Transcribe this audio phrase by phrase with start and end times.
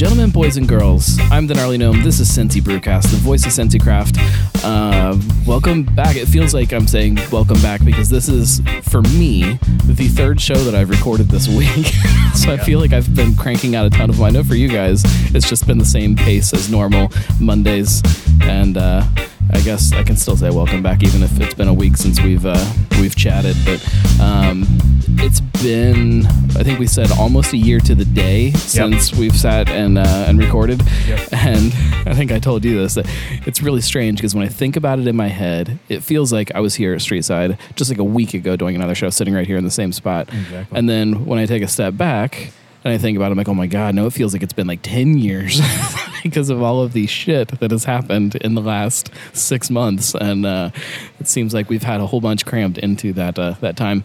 [0.00, 2.02] Gentlemen, boys, and girls, I'm the Gnarly Gnome.
[2.02, 4.16] This is Cincy Brewcast, the voice of Cincy Craft.
[4.64, 5.14] Uh,
[5.46, 6.16] welcome back.
[6.16, 10.54] It feels like I'm saying welcome back because this is, for me, the third show
[10.54, 11.84] that I've recorded this week.
[12.34, 14.24] so I feel like I've been cranking out a ton of them.
[14.24, 15.02] I know for you guys,
[15.34, 18.02] it's just been the same pace as normal Mondays.
[18.40, 19.06] And uh,
[19.52, 22.22] I guess I can still say welcome back, even if it's been a week since
[22.22, 23.54] we've uh, we've chatted.
[23.66, 23.86] But
[24.18, 24.64] um,
[25.18, 26.26] it's been,
[26.56, 30.24] I think we said almost a year to the day since we've sat and uh,
[30.28, 30.82] and recorded.
[31.06, 31.32] Yep.
[31.32, 31.72] And
[32.06, 33.06] I think I told you this that
[33.46, 36.54] it's really strange because when I think about it in my head, it feels like
[36.54, 39.46] I was here at Streetside just like a week ago doing another show, sitting right
[39.46, 40.28] here in the same spot.
[40.32, 40.78] Exactly.
[40.78, 42.52] And then when I take a step back.
[42.82, 44.54] And I think about it, I'm like, oh my God, no, it feels like it's
[44.54, 45.60] been like 10 years
[46.22, 50.14] because of all of the shit that has happened in the last six months.
[50.14, 50.70] And uh,
[51.18, 54.02] it seems like we've had a whole bunch crammed into that, uh, that time.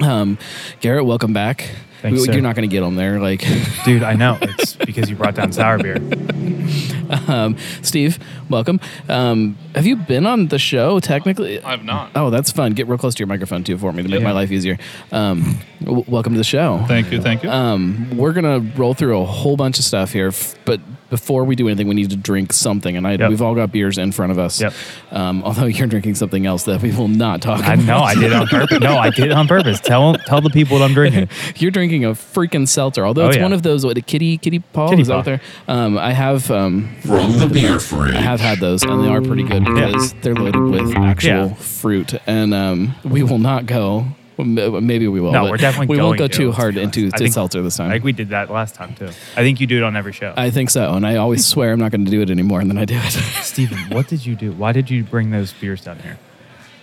[0.00, 0.38] Um,
[0.80, 1.68] Garrett, welcome back.
[2.02, 3.18] Thanks, We- You're not going to get them there.
[3.18, 3.44] Like,
[3.84, 4.38] Dude, I know.
[4.40, 5.96] It's because you brought down sour beer.
[7.28, 8.78] um, Steve, welcome.
[9.08, 11.60] Um, have you been on the show technically?
[11.60, 12.12] I've not.
[12.14, 12.72] Oh, that's fun.
[12.74, 14.26] Get real close to your microphone too for me to make Yeah.
[14.26, 14.78] my life easier.
[15.10, 16.84] Um, w- welcome to the show.
[16.86, 17.50] Thank you, thank you.
[17.50, 21.56] Um, we're gonna roll through a whole bunch of stuff here, f- but before we
[21.56, 23.30] do anything, we need to drink something, and I, Yep.
[23.30, 24.60] we've all got beers in front of us.
[24.60, 24.72] Yep.
[25.10, 27.84] Um, although you're drinking something else that we will not talk I about.
[27.86, 27.98] know.
[28.00, 28.78] I did it on purpose.
[28.80, 29.80] No, I did it on purpose.
[29.80, 31.28] Tell tell the people what I'm drinking.
[31.56, 33.42] You're drinking a freaking seltzer, although Oh, it's yeah.
[33.42, 35.40] one of those what a kitty kitty paw Kitty is out there.
[35.66, 38.14] Um, I have um, From the beer fridge.
[38.14, 41.54] I have had those, and they are pretty good because they're loaded with actual Yeah.
[41.54, 44.06] fruit, and um, we will not go.
[44.38, 45.32] M- Maybe we will.
[45.32, 46.52] No, we're definitely we won't go going too to.
[46.52, 47.88] hard into I to think- seltzer this time.
[47.90, 49.06] I think we did that last time too.
[49.08, 50.32] I think you do it on every show.
[50.36, 52.70] I think so, and I always swear I'm not going to do it anymore, and
[52.70, 53.10] then I do it.
[53.44, 54.52] Steven, what did you do?
[54.52, 56.18] Why did you bring those beers down here?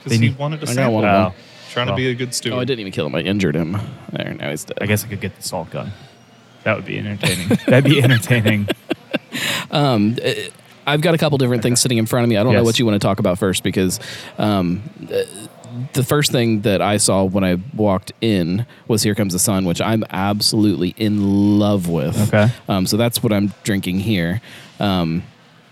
[0.03, 0.93] Because they he wanted to I got sample.
[0.95, 1.35] one of Oh.
[1.71, 1.95] Trying well.
[1.97, 2.55] to be a good steward.
[2.55, 3.15] Oh, I didn't even kill him.
[3.15, 3.77] I injured him.
[4.13, 4.77] There, now he's dead.
[4.79, 5.91] I guess I could get the salt gun.
[6.63, 7.49] That would be entertaining.
[7.67, 8.67] That'd be entertaining.
[9.71, 10.15] Um,
[10.87, 12.37] I've got a couple different things sitting in front of me.
[12.37, 13.99] I don't know what you want to talk about first because
[14.37, 14.81] um,
[15.11, 15.23] uh,
[15.95, 19.65] the first thing that I saw when I walked in was "Here Comes the Sun,"
[19.65, 22.27] which I'm absolutely in love with.
[22.33, 22.53] Okay.
[22.69, 24.41] Um, so that's what I'm drinking here.
[24.79, 25.23] Um,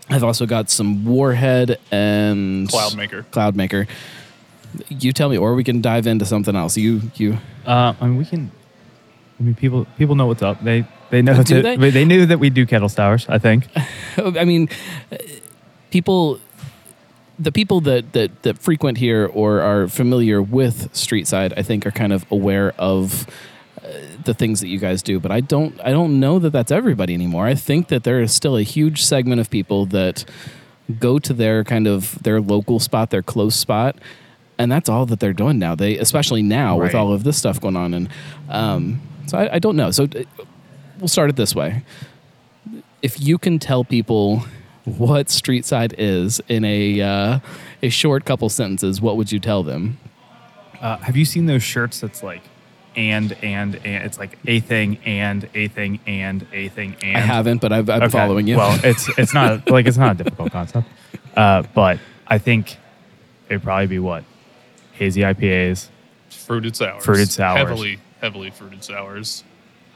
[0.09, 3.25] I've also got some Warhead and Cloudmaker.
[3.31, 3.87] Cloudmaker.
[4.89, 6.75] You tell me, or we can dive into something else.
[6.77, 7.37] You, you.
[7.65, 8.51] Uh, I mean, we can.
[9.39, 10.63] I mean, people people know what's up.
[10.63, 11.89] They they know Do that they?
[11.91, 13.25] they knew that we do kettle sours.
[13.29, 13.67] I think.
[14.17, 14.69] I mean,
[15.11, 15.17] uh,
[15.91, 16.39] people,
[17.39, 21.85] the people that, that, that frequent here or are familiar with Street Side, I think,
[21.85, 23.27] are kind of aware of
[23.81, 23.89] uh,
[24.23, 25.19] the things that you guys do.
[25.19, 27.45] But I don't, I don't know that that's everybody anymore.
[27.45, 30.25] I think that there is still a huge segment of people that
[30.99, 33.97] go to their kind of their local spot, their close spot.
[34.59, 35.73] And that's all that they're doing now.
[35.73, 38.09] They, especially now with all of this stuff going on, and
[38.49, 39.89] um, so I, I don't know.
[39.89, 40.23] So uh,
[40.99, 41.83] we'll start it this way
[43.03, 44.45] if you can tell people
[44.85, 47.39] what street side is in a uh,
[47.81, 49.97] a short couple sentences, what would you tell them?
[50.81, 52.41] Uh, have you seen those shirts that's like
[52.95, 57.21] and and and it's like a thing and a thing and a thing and I
[57.21, 58.11] haven't, but I've, I'm Okay.
[58.11, 58.57] following you.
[58.57, 60.87] Well, it's it's not like it's not a difficult concept,
[61.35, 62.77] uh, but I think
[63.49, 64.23] it'd probably be what
[64.93, 65.87] hazy IPAs,
[66.29, 67.03] fruited sours.
[67.05, 67.57] Fruited sours.
[67.57, 69.43] Heavily, heavily fruited sours.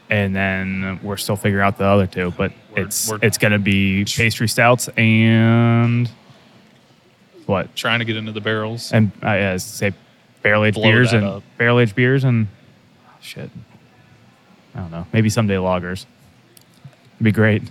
[0.10, 2.34] And then we're still figuring out the other two.
[2.38, 6.10] But We're- it's we're- it's gonna be pastry stouts and
[7.46, 8.92] what Trying to get into the barrels.
[8.92, 9.94] and uh, as say
[10.44, 12.48] barrel aged beers and barrel aged beers and
[13.22, 13.50] shit.
[14.76, 15.08] I don't know.
[15.14, 16.06] Maybe someday loggers.
[17.16, 17.64] It'd be great.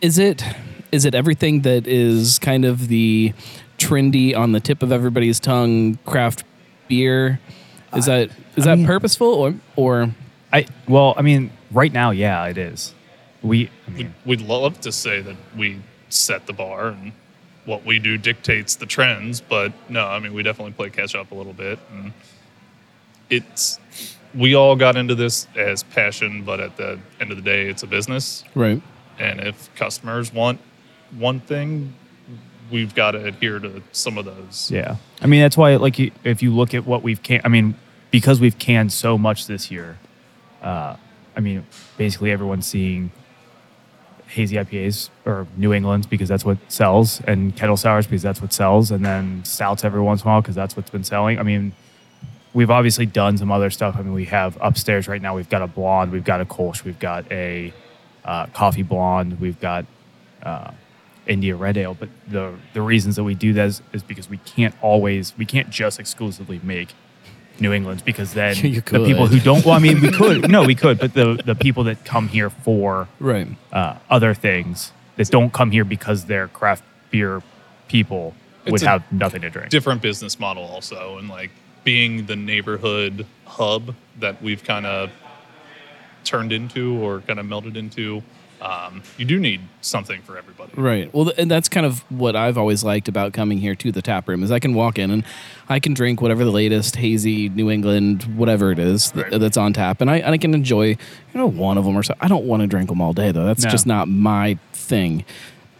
[0.00, 0.42] is it
[0.92, 3.32] is it everything that is kind of the
[3.78, 6.44] trendy on the tip of everybody's tongue craft
[6.88, 7.40] beer?
[7.94, 10.10] Is that is I that mean- purposeful or or
[10.52, 12.94] I well, I mean, right now, yeah, it is.
[13.42, 17.12] We, I We'd, mean, we'd love to say that we set the bar and
[17.64, 21.30] what we do dictates the trends, but no, I mean, we definitely play catch up
[21.30, 21.78] a little bit.
[21.92, 22.12] And
[23.30, 23.78] it's,
[24.34, 27.82] we all got into this as passion, but at the end of the day, it's
[27.82, 28.44] a business.
[28.54, 28.82] right?
[29.18, 30.60] And if customers want
[31.16, 31.94] one thing,
[32.70, 34.70] we've got to adhere to some of those.
[34.70, 34.96] yeah.
[35.20, 37.74] I mean, that's why, like, if you look at what we've can, I mean,
[38.10, 39.98] because we've canned so much this year.
[40.62, 40.96] Uh,
[41.36, 41.66] I mean,
[41.96, 43.10] basically everyone's seeing
[44.26, 48.52] hazy IPAs or New England's because that's what sells, and kettle sours because that's what
[48.52, 51.38] sells, and then stouts every once in a while because that's what's been selling.
[51.38, 51.72] I mean,
[52.54, 53.96] we've obviously done some other stuff.
[53.96, 55.34] I mean, we have upstairs right now.
[55.34, 57.72] We've got a blonde, we've got a Kolsch, we've got a
[58.24, 59.84] uh, coffee blonde, we've got
[60.42, 60.72] uh,
[61.26, 61.94] India Red Ale.
[61.94, 65.44] But the the reasons that we do that is, is because we can't always, we
[65.44, 66.94] can't just exclusively make
[67.60, 69.64] New England's because then You the people who don't.
[69.64, 70.50] Well, I mean, we could.
[70.56, 70.98] No, we could.
[70.98, 73.48] But the the people that come here for Right.
[73.72, 77.42] uh, other things that don't come here because they're craft beer
[77.88, 78.34] people
[78.64, 79.70] would It's a have nothing to drink.
[79.70, 81.50] different business model also and like
[81.84, 85.10] being the neighborhood hub that we've kind of
[86.24, 88.22] turned into or kind of melded into
[88.62, 91.12] um, you do need something for everybody Right.
[91.14, 94.02] Well, th- and that's kind of what I've always liked about coming here to the
[94.02, 95.24] tap room is I can walk in and
[95.68, 99.40] I can drink whatever the latest hazy New England whatever it is th- Right.
[99.40, 100.96] that's on tap, and I and I can enjoy you
[101.34, 102.14] know one of them or so.
[102.20, 103.44] I don't want to drink them all day though.
[103.46, 103.70] That's No.
[103.70, 105.24] just not my thing.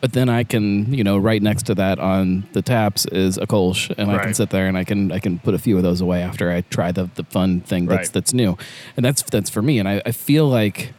[0.00, 3.46] But then I can, you know, right next to that on the taps is a
[3.46, 5.82] Kolsch, and I can sit there and I can I can put a few of
[5.82, 8.12] those away after I try the the fun thing that's Right.
[8.14, 8.56] that's new,
[8.96, 9.78] and that's that's for me.
[9.78, 10.94] And I, I feel like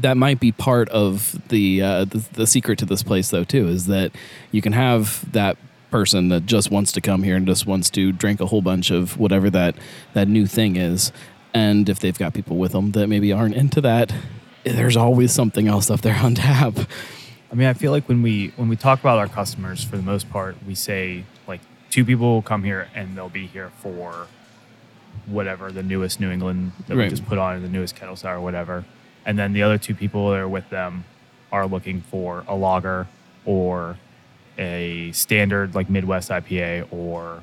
[0.00, 3.68] that might be part of the, uh, the the secret to this place though too
[3.68, 4.12] is that
[4.52, 5.56] you can have that
[5.90, 8.90] person that just wants to come here and just wants to drink a whole bunch
[8.90, 9.76] of whatever that
[10.14, 11.12] that new thing is
[11.54, 14.12] and if they've got people with them that maybe aren't into that
[14.64, 16.74] there's always something else up there on tap
[17.48, 20.02] I mean, I feel like when we when we talk about our customers, for the
[20.02, 21.60] most part, we say like
[21.90, 24.26] two people will come here and they'll be here for
[25.26, 27.04] whatever the newest New England that Right.
[27.04, 28.84] we just put on, the newest kettle sour, or whatever.
[29.26, 31.04] And then the other two people that are with them
[31.52, 33.08] are looking for a lager
[33.44, 33.98] or
[34.56, 37.42] a standard like Midwest IPA or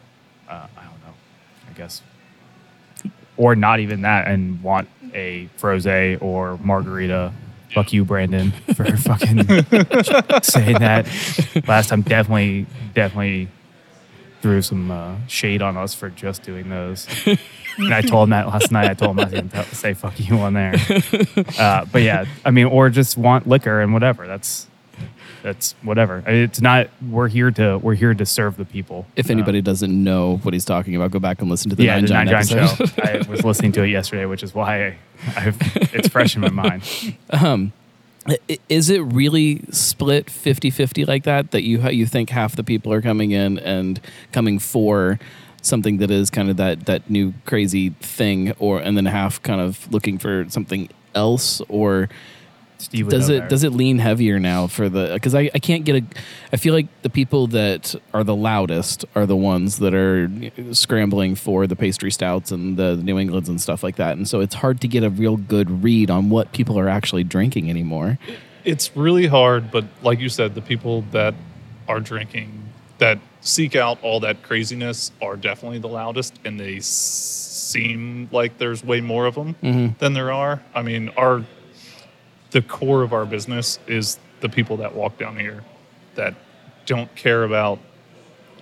[0.49, 1.13] uh, I don't know,
[1.69, 2.01] I guess,
[3.37, 5.85] or not even that, and want a froze
[6.21, 7.33] or margarita.
[7.73, 9.43] Fuck you, Brandon, for fucking
[10.43, 11.07] saying that.
[11.67, 13.47] Last time, definitely, definitely
[14.43, 17.07] threw some uh, shade on us for just doing those.
[17.77, 18.89] and I told him that last night.
[18.91, 20.75] I told him I was going to say "fuck you" on there.
[21.57, 24.27] Uh, but yeah, I mean, or just want liquor and whatever.
[24.27, 24.67] That's
[25.41, 26.23] that's whatever.
[26.27, 26.89] I mean, It's not.
[27.09, 29.05] We're here to we're here to serve the people.
[29.15, 31.85] if Uh, anybody doesn't know what he's talking about go back and listen to the
[31.85, 32.89] yeah, nine the Nine Giant episode.
[32.89, 33.01] Show.
[33.03, 34.97] I was listening to it yesterday, which is why
[35.35, 35.53] I,
[35.93, 36.83] it's fresh in my mind.
[37.31, 37.71] I-
[38.69, 41.51] Is it really split 50-50 like that?
[41.51, 43.99] That you you think half the people are coming in and
[44.31, 45.19] coming for
[45.61, 49.59] something that is kind of that that new crazy thing, or and then half kind
[49.61, 52.09] of looking for something else, or
[52.77, 53.49] Steve does it better.
[53.49, 56.05] does it lean heavier now for the because I, I can't get a
[56.51, 60.29] I feel like the people that are the loudest are the ones that are
[60.73, 64.39] scrambling for the pastry stouts and the New Englands and stuff like that and so
[64.41, 68.17] it's hard to get a real good read on what people are actually drinking anymore.
[68.65, 71.33] it's really hard but like you said the people that
[71.87, 72.63] are drinking
[72.97, 78.83] that seek out all that craziness are definitely the loudest and they seem like there's
[78.83, 79.93] way more of them mm-hmm.
[79.99, 81.43] than there are i mean our
[82.53, 85.63] the core of our business is the people that walk down here
[86.15, 86.33] that
[86.85, 87.79] don't care about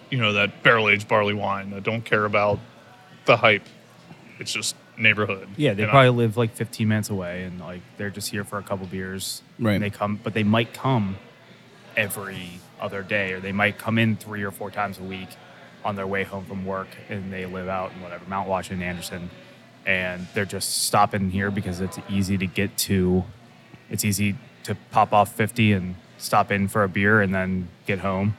[0.10, 2.60] you know that barrel aged barley wine that don't care about
[3.26, 3.66] the hype
[4.40, 5.92] it's just neighborhood Yeah, they you know?
[5.92, 9.42] probably live like 15 minutes away, and like they're just here for a couple beers.
[9.60, 9.76] Right.
[9.76, 11.18] And they come, but they might come
[11.98, 12.50] every
[12.80, 15.30] other day, or they might come in three or four times a week
[15.84, 19.30] on their way home from work, and they live out in whatever Mount Washington, Anderson,
[19.86, 23.24] and they're just stopping here because it's easy to get to.
[23.92, 28.00] It's easy to pop off 50 and stop in for a beer and then get
[28.00, 28.36] home.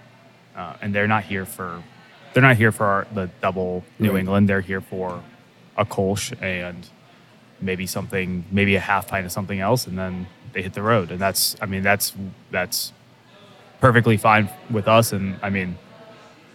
[0.56, 1.82] Uh, and they're not here for
[2.32, 4.16] they're not here for our, the double New.
[4.16, 4.48] England.
[4.48, 5.22] They're here for
[5.76, 6.88] a Kolsch and
[7.60, 11.10] maybe something, maybe a half pint of something else, and then they hit the road.
[11.10, 12.14] And that's, I mean, that's
[12.50, 12.92] that's
[13.80, 15.12] perfectly fine with us.
[15.12, 15.76] And I mean,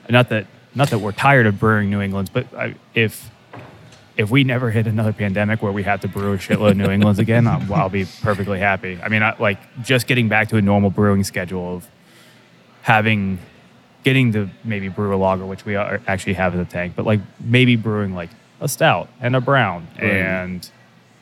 [0.10, 3.30] not that not that we're tired of brewing New Englands, but I, if
[4.18, 6.90] if we never hit another pandemic where we have to brew a shitload of New
[6.90, 9.00] Englands again, I'll, I'll be perfectly happy.
[9.02, 11.88] I mean, I, like just getting back to a normal brewing schedule of
[12.82, 13.40] having
[14.04, 17.06] getting to maybe brew a lager, which we are, actually have in the tank, but
[17.06, 18.30] like maybe brewing like
[18.62, 20.06] a stout and a brown Right.
[20.12, 20.70] and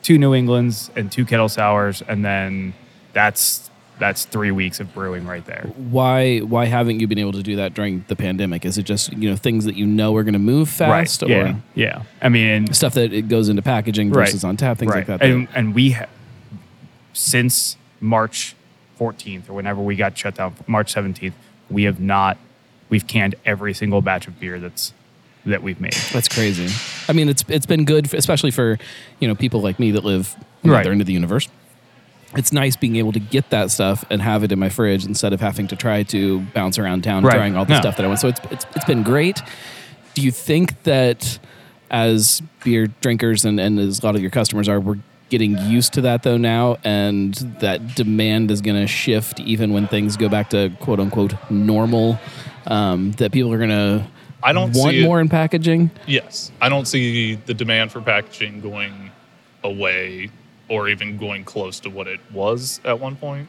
[0.02, 2.74] two New Englands and two kettle sours, and then
[3.12, 5.62] that's that's three weeks of brewing right there.
[5.76, 8.64] Why why haven't you been able to do that during the pandemic?
[8.64, 11.30] Is it just you know things that you know are going to move fast, right?
[11.30, 12.02] or Yeah, yeah.
[12.20, 14.26] I mean, stuff that it goes into packaging Right.
[14.26, 15.22] versus on tap, things like that?
[15.22, 16.06] And and we ha-
[17.12, 18.54] since March
[19.00, 21.32] 14th or whenever we got shut down, March 17th,
[21.70, 22.36] we have not
[22.88, 24.92] we've canned every single batch of beer that's
[25.44, 25.92] that we've made.
[26.12, 26.68] That's crazy.
[27.08, 28.78] I mean, it's it's been good, for, especially for
[29.20, 30.34] you know people like me that live
[30.64, 30.80] Right.
[30.80, 31.48] other end of the universe.
[32.34, 35.32] It's nice being able to get that stuff and have it in my fridge instead
[35.32, 37.34] of having to try to bounce around town Right.
[37.36, 37.80] trying all the No.
[37.80, 38.20] stuff that I want.
[38.20, 39.40] So it's, it's it's been great.
[40.14, 41.38] Do you think that
[41.90, 45.92] as beer drinkers and, and as a lot of your customers are, we're getting used
[45.94, 50.28] to that though now, and that demand is going to shift even when things go
[50.28, 52.18] back to quote unquote normal
[52.66, 54.08] um, that people are gonna
[54.42, 55.90] I don't want more in packaging.
[56.06, 59.10] Yes, I don't see the demand for packaging going
[59.64, 60.30] away
[60.68, 63.48] or even going close to what it was at one point.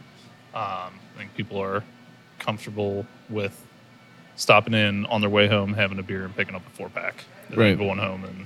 [0.53, 1.83] Um, I think people are
[2.39, 3.59] comfortable with
[4.35, 7.23] stopping in on their way home, having a beer, and picking up a four pack,
[7.49, 7.69] and Right.
[7.69, 8.45] then going home and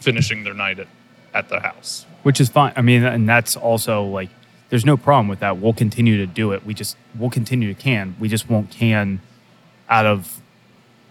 [0.00, 0.86] finishing their night at,
[1.32, 2.06] at the house.
[2.22, 2.72] which is fine.
[2.76, 4.30] I mean, and that's also like,
[4.70, 5.58] there's no problem with that.
[5.58, 6.64] We'll continue to do it.
[6.64, 8.16] We just we'll continue to can.
[8.18, 9.20] We just won't can
[9.88, 10.40] out of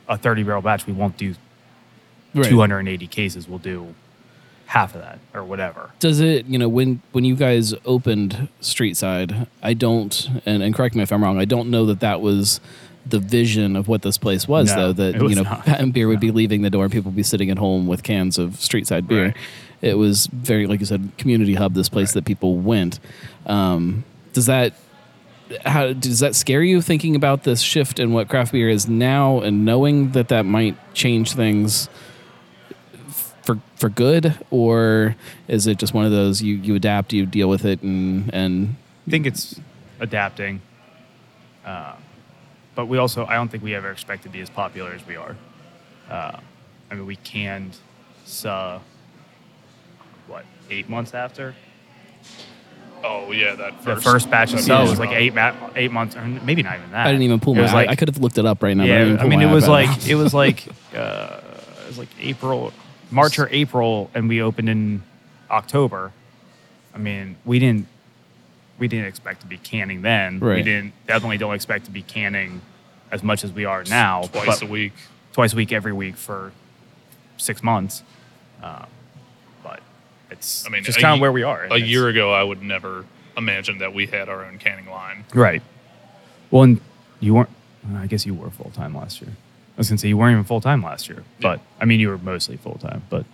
[0.10, 0.88] a 30 barrel batch.
[0.88, 1.36] We won't do
[2.33, 2.50] Right.
[2.50, 3.48] 280 cases.
[3.48, 3.93] We'll do
[4.65, 5.91] half of that or whatever.
[6.00, 10.74] Does it, you know, when when you guys opened Street Side, I don't, and, and
[10.74, 12.60] correct me if I'm wrong, I don't know that that was
[13.05, 15.12] the vision of what this place was, No, though.
[15.12, 15.65] That was you know, not.
[15.65, 18.01] patent beer would be leaving the door, and people would be sitting at home with
[18.03, 19.25] cans of Street Side beer.
[19.25, 19.36] Right.
[19.82, 21.74] It was very, like you said, community hub.
[21.74, 22.13] This place Right.
[22.15, 23.00] that people went.
[23.46, 24.74] Um, does that
[25.65, 29.41] how does that scare you thinking about this shift in what craft beer is now,
[29.41, 31.89] and knowing that that might change things?
[33.43, 35.15] For for good, or
[35.47, 38.75] is it just one of those you you adapt, you deal with it, and and
[39.07, 39.59] I think it's
[40.00, 40.62] adapting.
[41.65, 41.93] Uh,
[42.75, 45.15] but we also, I don't think we ever expect to be as popular as we
[45.15, 45.35] are.
[46.09, 46.38] Uh,
[46.91, 47.77] I mean, we canned
[48.45, 48.79] uh,
[50.27, 51.53] what eight months after
[53.05, 55.53] Oh yeah, that first, the first, first batch of that sell was like eight ma-
[55.75, 57.05] eight months, or maybe not even that.
[57.05, 57.62] I didn't even pull It my.
[57.63, 58.83] was I- like- I could have looked it up right now.
[58.85, 61.39] but I, didn't Yeah, even I mean, it was like it was like uh,
[61.83, 62.71] it was like April,
[63.13, 65.03] March or April, and we opened in
[65.50, 66.12] October.
[66.93, 67.88] I mean, we didn't
[68.79, 70.39] we didn't expect to be canning then.
[70.39, 72.62] We didn't definitely don't expect to be canning
[73.12, 74.24] as much as we are now.
[74.24, 74.93] twice but a week.
[75.32, 76.51] twice a week, every week for
[77.38, 78.03] six months.
[78.62, 78.86] Uh,
[79.63, 79.82] but
[80.32, 81.65] it's I mean, just kind of where we are.
[81.65, 83.05] A year ago, I would never
[83.38, 85.25] imagine that we had our own canning line.
[85.34, 85.62] Right.
[86.51, 86.82] Well, and
[87.20, 87.50] you weren't.
[87.96, 89.32] I guess you were full time last year.
[89.75, 92.10] I was gonna say you weren't even full time last year, but I mean you
[92.10, 93.03] were mostly full time.
[93.10, 93.25] But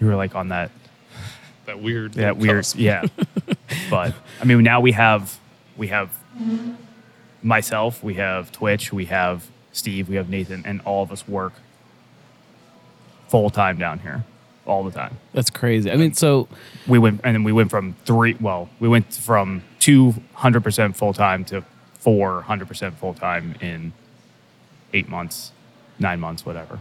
[0.00, 0.70] you were like on that
[1.66, 2.78] That weird, that weird, cusp.
[2.78, 3.04] yeah.
[3.90, 5.38] but I mean now we have
[5.76, 6.10] we have
[7.42, 11.52] myself, we have Twitch, we have Steve, we have Nathan, and all of us work
[13.28, 14.24] full time down here
[14.66, 15.18] all the time.
[15.34, 15.90] that's crazy.
[15.90, 16.48] I mean, so
[16.86, 21.62] we went and then we went from three well we went from 200% full-time to
[22.02, 23.92] 400% full-time in
[24.94, 25.52] eight months
[25.98, 26.78] nine months whatever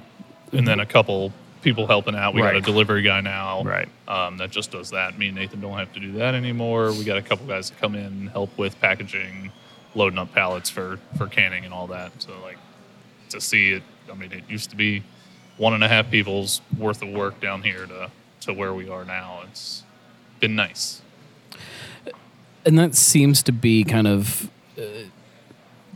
[0.53, 2.33] and then a couple people helping out.
[2.35, 3.87] We got a delivery guy now, Right.
[4.07, 5.17] Um, that just does that.
[5.17, 6.91] Me and Nathan don't have to do that anymore.
[6.91, 9.49] We got a couple guys that come in and help with packaging,
[9.95, 12.11] loading up pallets for for canning and all that.
[12.21, 12.57] So like
[13.29, 15.03] to see it, I mean, it used to be
[15.57, 19.05] one and a half people's worth of work down here to to where we are
[19.05, 19.43] now.
[19.49, 19.83] It's
[20.41, 21.01] been nice.
[22.65, 24.81] and that seems to be kind of uh,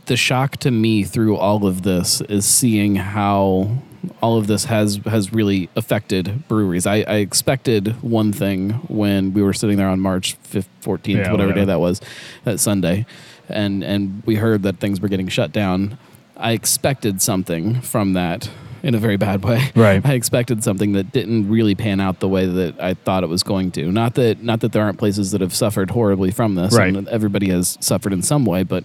[0.08, 3.78] the shock to me through all of this is seeing how
[4.22, 6.86] all of this has has really affected breweries.
[6.86, 11.30] I, I expected one thing when we were sitting there on March fifth, fourteenth, Yeah,
[11.32, 12.00] whatever day that was,
[12.44, 13.06] that Sunday,
[13.48, 15.98] and and we heard that things were getting shut down.
[16.36, 18.48] I expected something from that
[18.84, 19.72] in a very bad way.
[19.74, 20.00] Right.
[20.06, 23.42] I expected something that didn't really pan out the way that I thought it was
[23.42, 23.90] going to.
[23.90, 26.94] Not that not that there aren't places that have suffered horribly from this, Right.
[26.94, 28.84] and everybody has suffered in some way, but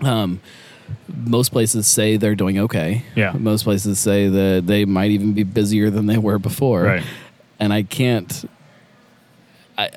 [0.00, 0.40] um,
[1.08, 3.04] most places say they're doing okay.
[3.14, 3.32] Yeah.
[3.32, 6.82] Most places say that they might even be busier than they were before.
[6.82, 7.04] Right.
[7.58, 8.48] And I can't.
[9.78, 9.90] I,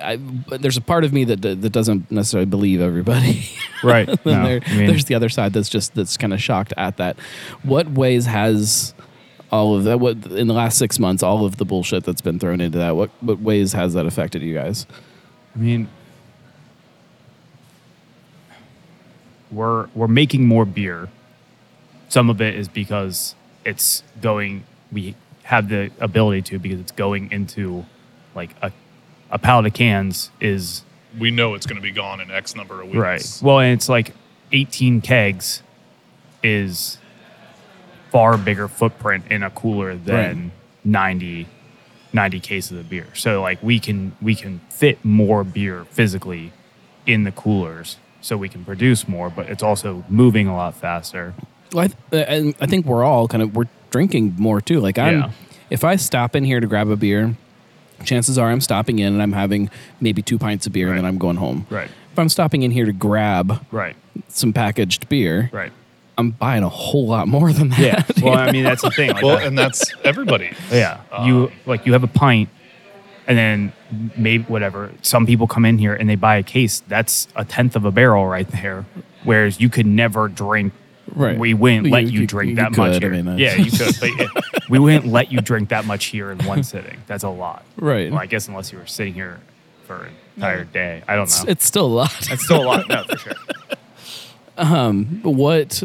[0.50, 3.50] I there's a part of me that that doesn't necessarily believe everybody.
[3.84, 6.74] right No, there, I mean, there's the other side that's just that's kind of shocked
[6.76, 7.18] at that.
[7.64, 8.94] What ways has
[9.52, 10.00] all of that?
[10.00, 12.98] What in the last six months, all of the bullshit that's been thrown into that?
[12.98, 14.86] What what ways has that affected you guys?
[15.56, 15.88] I mean
[19.52, 21.10] we're we're making more beer
[22.10, 27.32] some of it is because it's going we have the ability to because it's going
[27.32, 27.86] into
[28.36, 28.72] like a
[29.32, 30.84] a pallet of cans is
[31.18, 32.98] We know it's going to be gone in X number of weeks.
[32.98, 33.40] Right.
[33.42, 34.14] Well, and it's like
[34.52, 35.64] 18 kegs
[36.44, 36.98] is
[38.12, 40.52] far bigger footprint in a cooler than
[40.84, 41.48] 90
[42.12, 43.08] 90 cases of beer.
[43.14, 46.52] So like we can we can fit more beer physically
[47.06, 51.34] in the coolers so we can produce more, but it's also moving a lot faster.
[51.74, 54.80] Well, I, th- and I think we're all kind of we're drinking more too.
[54.80, 55.32] Like I'm, Yeah.
[55.70, 57.36] if I stop in here to grab a beer,
[58.04, 59.70] chances are I'm stopping in and I'm having
[60.02, 61.66] maybe two pints of beer and then I'm going home.
[61.70, 61.90] Right.
[62.12, 63.96] If I'm stopping in here to grab Right.
[64.30, 65.72] some packaged beer, Right.
[66.18, 67.80] I'm buying a whole lot more than that.
[67.80, 68.04] Yeah.
[68.24, 69.12] Well, I mean that's the thing.
[69.12, 70.52] Like, Well, and that's everybody.
[70.72, 72.50] Yeah, you Um, like you have a pint,
[73.30, 73.74] and then
[74.18, 74.92] maybe whatever.
[75.04, 76.82] Some people come in here and they buy a case.
[76.90, 78.86] That's a tenth of a barrel right there.
[79.24, 80.74] Whereas you could never drink
[81.16, 81.38] Right.
[81.40, 83.10] we wouldn't You- let you, you- drink you that could, much I here.
[83.24, 84.28] mean, yeah, you could, but yeah,
[84.70, 86.98] we wouldn't let you drink that much here in one sitting.
[87.08, 87.64] That's a lot.
[87.78, 88.12] Right.
[88.12, 89.40] Well, I guess unless you were sitting here
[89.88, 91.02] for an entire day.
[91.08, 91.52] I don't It's, know.
[91.52, 92.32] it's still a lot.
[92.32, 92.88] it's still a lot.
[92.90, 93.34] No, for sure.
[94.58, 95.82] um what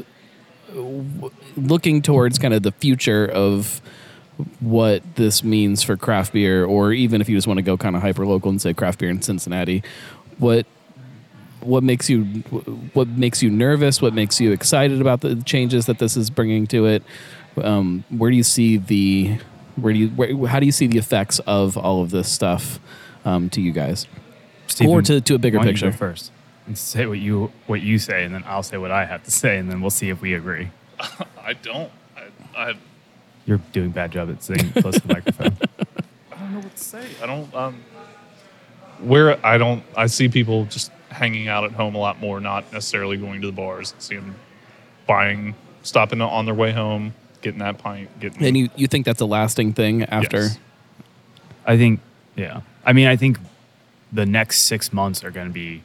[0.75, 3.81] w- looking towards kind of the future of
[4.61, 7.95] what this means for craft beer or even if you just want to go kind
[7.95, 9.83] of hyper local and say craft beer in Cincinnati
[10.39, 10.67] what
[11.61, 12.25] what makes you
[12.93, 16.67] what makes you nervous what makes you excited about the changes that this is bringing
[16.67, 17.03] to it
[17.63, 19.39] um, where do you see the
[19.77, 22.81] where do you where, how do you see the effects of all of this stuff
[23.25, 24.07] um, to you guys
[24.85, 26.33] or to, to a bigger why don't you go picture first
[26.67, 29.31] and say what you what you say, and then I'll say what I have to
[29.31, 30.71] say, and then we'll see if we agree.
[31.39, 31.91] I don't.
[32.17, 32.23] I,
[32.57, 32.75] I,
[33.47, 35.57] You're doing a bad job at sitting close to the microphone.
[36.33, 37.07] I don't know what to say.
[37.23, 37.55] I don't.
[37.55, 37.83] Um,
[39.01, 39.83] where I don't.
[39.97, 43.47] I see people just hanging out at home a lot more, not necessarily going to
[43.47, 43.95] the bars.
[43.97, 44.35] I see them
[45.07, 48.43] buying, stopping on their way home, getting that pint, getting.
[48.45, 50.59] and you, you think that's a lasting thing after Yes.
[51.67, 52.01] I think,
[52.37, 52.61] yeah.
[52.85, 53.39] I mean, I think
[54.13, 55.83] the next six months are going to be.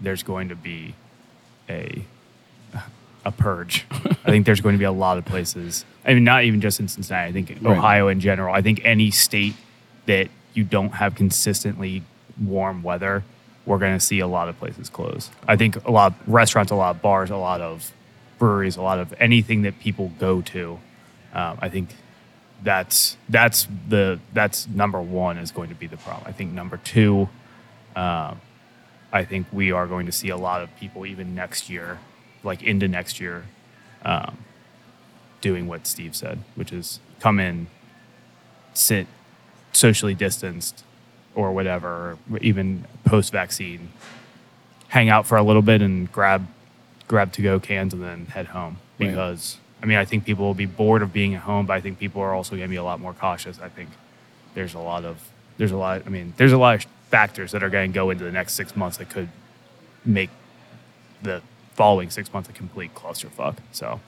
[0.00, 0.94] There's going to be
[1.68, 2.04] a
[3.26, 3.84] a purge.
[3.90, 5.84] I think there's going to be a lot of places.
[6.04, 7.28] I mean, not even just in Cincinnati.
[7.28, 7.76] I think Right.
[7.76, 8.54] Ohio in general.
[8.54, 9.54] I think any state
[10.06, 12.04] that you don't have consistently
[12.40, 13.24] warm weather,
[13.66, 15.30] we're going to see a lot of places close.
[15.48, 17.92] I think a lot of restaurants, a lot of bars, a lot of
[18.38, 20.78] breweries, a lot of anything that people go to.
[21.34, 21.90] Um, I think
[22.62, 26.24] that's that's the that's number one is going to be the problem.
[26.26, 27.28] I think number two,
[27.96, 28.40] um,
[29.12, 31.98] I think we are going to see a lot of people even next year,
[32.46, 33.44] like into next year,
[34.04, 34.38] um,
[35.40, 37.66] doing what Steve said, which is come in,
[38.72, 39.06] sit
[39.72, 40.84] socially distanced
[41.34, 43.90] or whatever, or even post vaccine,
[44.88, 46.46] hang out for a little bit and grab
[47.08, 49.08] grab to go cans and then head home Right.
[49.10, 51.80] because I mean I think people will be bored of being at home, but I
[51.80, 53.60] think people are also going to be a lot more cautious.
[53.60, 53.90] I think
[54.54, 55.18] there's a lot of
[55.58, 58.10] there's a lot I mean there's a lot of factors that are going to go
[58.10, 59.28] into the next six months that could
[60.04, 60.30] make
[61.22, 61.42] the
[61.76, 63.58] following six months a complete clusterfuck.
[63.72, 64.00] So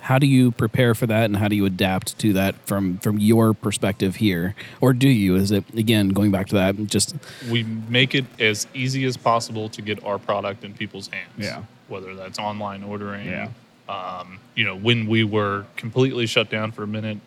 [0.00, 3.18] how do you prepare for that and how do you adapt to that from from
[3.18, 7.14] your perspective here or do you is it again going back to that just
[7.50, 11.28] we make it as easy as possible to get our product in people's hands.
[11.36, 11.62] Yeah.
[11.88, 13.26] Whether that's online ordering.
[13.26, 13.48] Yeah.
[13.88, 17.18] Um, you know, when we were completely shut down for a minute,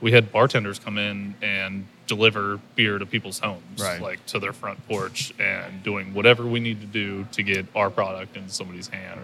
[0.00, 4.00] we had bartenders come in and deliver beer to people's homes, Right.
[4.00, 7.90] like to their front porch, and doing whatever we need to do to get our
[7.90, 9.20] product into somebody's hand.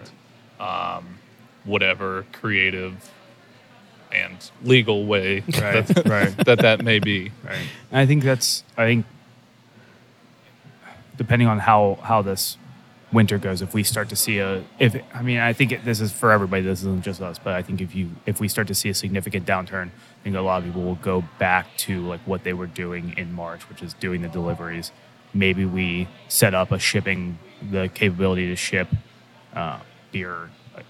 [0.59, 1.17] Um,
[1.65, 3.11] whatever creative
[4.11, 6.45] and legal way Right, that, right.
[6.45, 7.31] that that may be.
[7.43, 7.57] Right.
[7.91, 9.05] And I think that's I think
[11.17, 12.57] depending on how how this
[13.13, 16.01] winter goes, if we start to see a if I mean I think it, this
[16.01, 16.61] is for everybody.
[16.63, 18.93] This isn't just us, but I think if you if we start to see a
[18.93, 22.53] significant downturn, I think a lot of people will go back to like what they
[22.53, 24.91] were doing in March, which is doing the deliveries.
[25.33, 27.37] Maybe we set up a shipping
[27.71, 28.87] the capability to ship
[29.53, 29.79] uh,
[30.11, 30.49] beer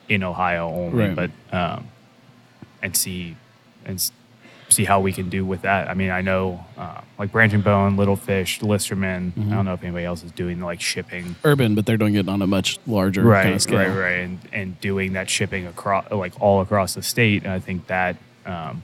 [0.09, 1.15] in Ohio only, Right.
[1.15, 1.87] but um,
[2.81, 3.35] and see
[3.85, 4.11] and
[4.69, 5.89] see how we can do with that.
[5.89, 9.31] I mean, I know uh, like Branch and Bone, Little Fish, Listermann.
[9.37, 11.35] I don't know if anybody else is doing like shipping.
[11.43, 14.19] urban but they're doing it on a much larger Right, kind of scale right, right,
[14.19, 17.43] and and doing that shipping across like all across the state.
[17.43, 18.83] And I think that um,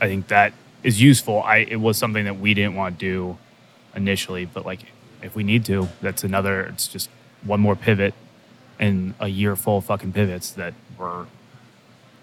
[0.00, 1.42] I think that is useful.
[1.42, 3.38] I it was something that we didn't want to do
[3.96, 4.80] initially, but like
[5.22, 6.62] if we need to, that's another.
[6.62, 7.08] It's just
[7.44, 8.14] one more pivot
[8.78, 11.26] in a year full of fucking pivots that we're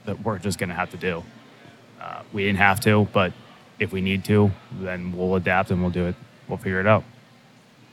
[0.06, 1.24] that we're just gonna have to do.
[2.00, 3.34] Uh, we didn't have to, but
[3.80, 6.16] if we need to, then we'll adapt and we'll do it.
[6.48, 7.04] We'll figure it out.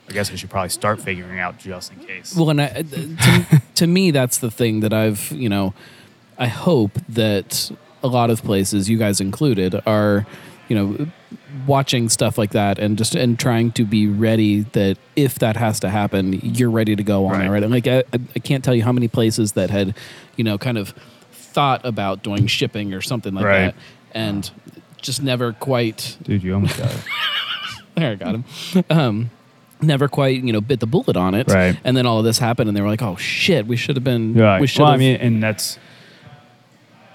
[0.08, 2.34] I guess we should probably start figuring out just in case.
[2.36, 5.74] Well, and I, to, to me, that's the thing that I've, you know,
[6.38, 7.70] I hope that
[8.04, 10.24] a lot of places, you guys included, are,
[10.68, 11.06] you know,
[11.66, 15.80] watching stuff like that and just and trying to be ready that if that has
[15.80, 17.46] to happen, you're ready to go on Right.
[17.46, 17.50] it.
[17.50, 17.70] Right?
[17.70, 19.96] Like I, I- I can't tell you how many places that had,
[20.36, 20.94] you know, kind of
[21.56, 23.58] thought about doing shipping or something like Right.
[23.66, 23.74] that,
[24.12, 24.50] and
[25.00, 27.04] just never quite Dude, you almost got it.
[27.94, 28.44] there, I got him.
[28.90, 29.30] Um,
[29.80, 31.48] never quite, you know, bit the bullet on it.
[31.48, 31.74] Right.
[31.82, 34.04] And then all of this happened, and they were like, "Oh shit, we should have
[34.04, 34.34] been.
[34.34, 34.60] Right.
[34.60, 35.78] We should well, have." I mean, and that's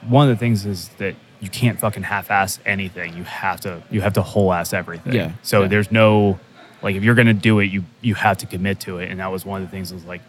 [0.07, 3.15] one of the things is that you can't fucking half-ass anything.
[3.15, 5.13] You have to you have to whole-ass everything.
[5.13, 5.67] Yeah, So yeah.
[5.67, 6.39] there's no
[6.81, 9.11] like if you're gonna do it, you you have to commit to it.
[9.11, 10.21] And that was one of the things was like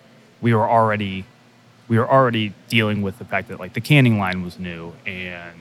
[0.43, 1.25] we were already
[1.89, 5.59] we were already dealing with the fact that like the canning line was new and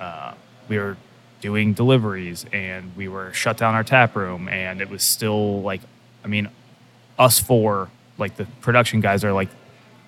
[0.00, 0.34] uh,
[0.68, 0.96] we were
[1.40, 5.80] doing deliveries and we were shut down our tap room and it was still like
[6.24, 6.48] i mean
[7.18, 9.50] us four like the production guys are like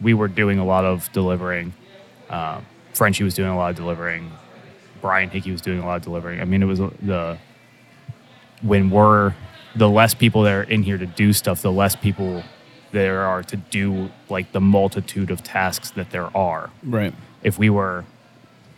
[0.01, 1.73] we were doing a lot of delivering
[2.31, 4.33] Um, Frenchie was doing a lot of delivering.
[5.01, 6.41] Brian Hickey was doing a lot of delivering.
[6.41, 7.39] I mean, it was the
[8.63, 9.35] when we're
[9.77, 12.43] the less people that are in here to do stuff, the less people
[12.97, 16.71] there are to do like the multitude of tasks that there are.
[16.83, 17.13] Right.
[17.43, 18.07] If we were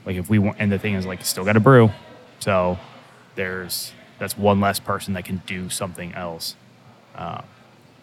[0.04, 1.90] like if we want, and the thing is like still got to brew,
[2.40, 2.78] so
[3.36, 6.56] there's that's one less person that can do something else.
[7.14, 7.42] Uh,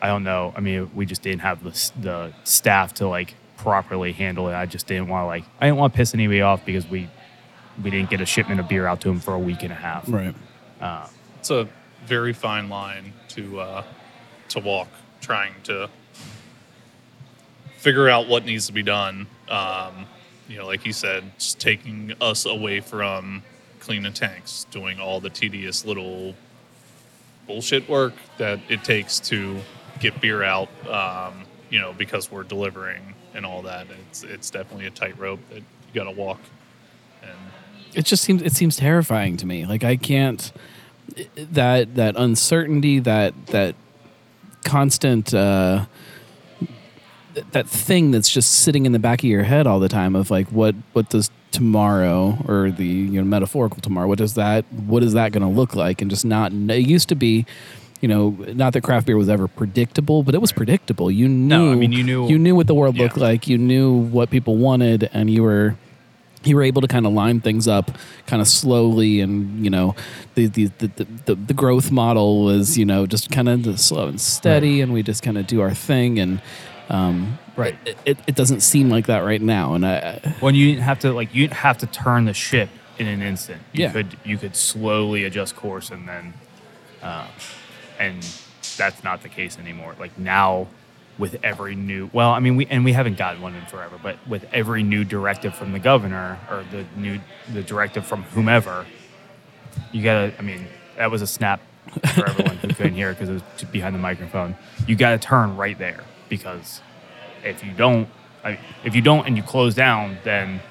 [0.02, 0.54] I don't know.
[0.56, 4.54] I mean, we just didn't have the the staff to like properly handle it.
[4.54, 7.10] I just didn't want to like I didn't want to piss anybody off because we
[7.84, 9.76] we didn't get a shipment of beer out to them for a week and a
[9.76, 10.08] half.
[10.08, 10.34] Right.
[11.40, 11.68] It's a
[12.06, 13.84] very fine line to uh,
[14.50, 14.88] to walk,
[15.20, 15.90] trying to
[17.86, 19.28] figure out what needs to be done.
[19.48, 20.08] Um,
[20.50, 23.44] you know, like you said, just taking us away from
[23.80, 26.34] cleaning tanks, doing all the tedious little
[27.46, 29.58] bullshit work that it takes to
[30.00, 30.68] get beer out.
[30.90, 33.86] Um, you know, because we're delivering and all that.
[34.10, 36.40] It's it's definitely a tightrope that you got to walk.
[37.22, 37.38] And
[37.94, 39.68] it just seems it seems terrifying to me.
[39.68, 40.52] Like I can't
[41.36, 43.76] that that uncertainty, that that
[44.64, 45.86] constant uh,
[47.36, 50.16] th- that thing that's just sitting in the back of your head all the time
[50.16, 54.66] of like what what does tomorrow or the you know metaphorical tomorrow what does that
[54.88, 56.02] what is that going to look like?
[56.02, 57.46] And just not it used to be
[58.02, 61.10] you know not that craft beer was ever predictable but it was predictable.
[61.12, 63.04] You knew No, I mean, you knew- you knew what the world Yeah.
[63.04, 65.76] looked like you knew what people wanted and you were
[66.44, 67.90] you were able to kind of line things up
[68.28, 69.96] kind of slowly and you know
[70.36, 74.08] the the the, the, the, the growth model was you know just kind of slow
[74.10, 76.40] and steady and we just kind of do our thing and
[76.90, 77.76] um, Right.
[77.86, 80.84] it, it, it doesn't seem like that right now and I, I when you didn't
[80.84, 82.70] have to like you didn't have to turn the ship
[83.00, 83.62] in an instant.
[83.74, 83.92] You Yeah.
[83.92, 86.34] could you could slowly adjust course and then
[87.02, 87.28] uh,
[88.00, 88.22] and
[88.78, 89.96] that's not the case anymore.
[90.00, 90.68] Like now
[91.18, 94.18] with every new well, I mean we and we haven't gotten one in forever, but
[94.28, 97.20] with every new directive from the governor or the new
[97.54, 98.86] the directive from whomever,
[99.94, 100.68] you gotta I mean,
[100.98, 101.62] that was a snap
[102.16, 104.56] for everyone who couldn't hear because it was behind the microphone.
[104.88, 106.82] You gotta turn right there because
[107.44, 108.08] if you don't
[108.44, 110.62] I, if you don't and you close down, then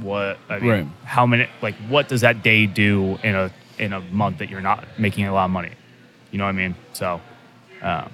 [0.00, 0.38] what?
[0.48, 0.86] I mean, Right.
[1.04, 1.46] how many?
[1.60, 5.26] Like, what does that day do in a in a month that you're not making
[5.26, 5.72] a lot of money?
[6.30, 6.74] You know what I mean?
[6.94, 7.20] So,
[7.82, 8.10] um,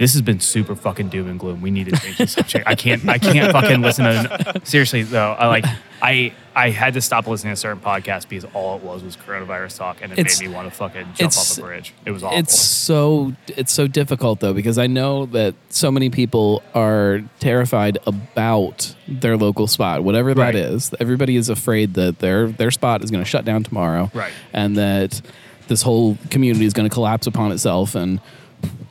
[0.00, 1.60] this has been super fucking doom and gloom.
[1.60, 2.66] We need to change the subject.
[2.66, 3.08] I can't.
[3.08, 4.60] I can't fucking listen to.
[4.64, 5.64] Seriously though, I like.
[6.02, 9.76] I I had to stop listening to certain podcasts because all it was was coronavirus
[9.76, 11.92] talk, and it It's- made me want to fucking jump off a bridge.
[12.06, 12.38] It was awful.
[12.38, 17.98] It's so it's so difficult though because I know that so many people are terrified
[18.06, 20.54] about their local spot, whatever that Right.
[20.54, 20.90] is.
[20.98, 24.32] Everybody is afraid that their their spot is going to shut down tomorrow, Right.
[24.54, 25.20] And that
[25.68, 28.20] this whole community is going to collapse upon itself, and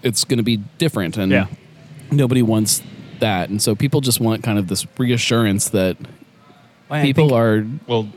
[0.03, 1.17] it's going to be different.
[1.17, 1.47] And Yeah.
[2.11, 2.81] nobody wants
[3.19, 5.97] that, and so people just want kind of this reassurance that
[6.89, 8.09] I people think- are Well,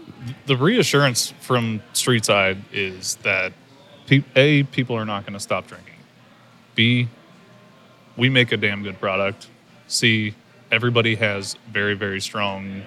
[0.47, 3.53] the reassurance from Street Side is that
[4.37, 5.95] a people are not going to stop drinking.
[6.75, 7.09] B,
[8.16, 9.49] we make a damn good product.
[9.88, 10.35] C,
[10.71, 12.83] everybody has very very strong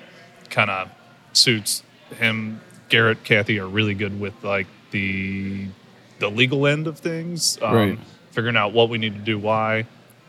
[0.50, 0.90] kind of
[1.34, 1.84] suits.
[2.20, 5.66] Him, Garrett, Kathy are really good with like the
[6.20, 8.00] the legal end of things, um, Right.
[8.36, 9.86] Figuring out what we need to do, why.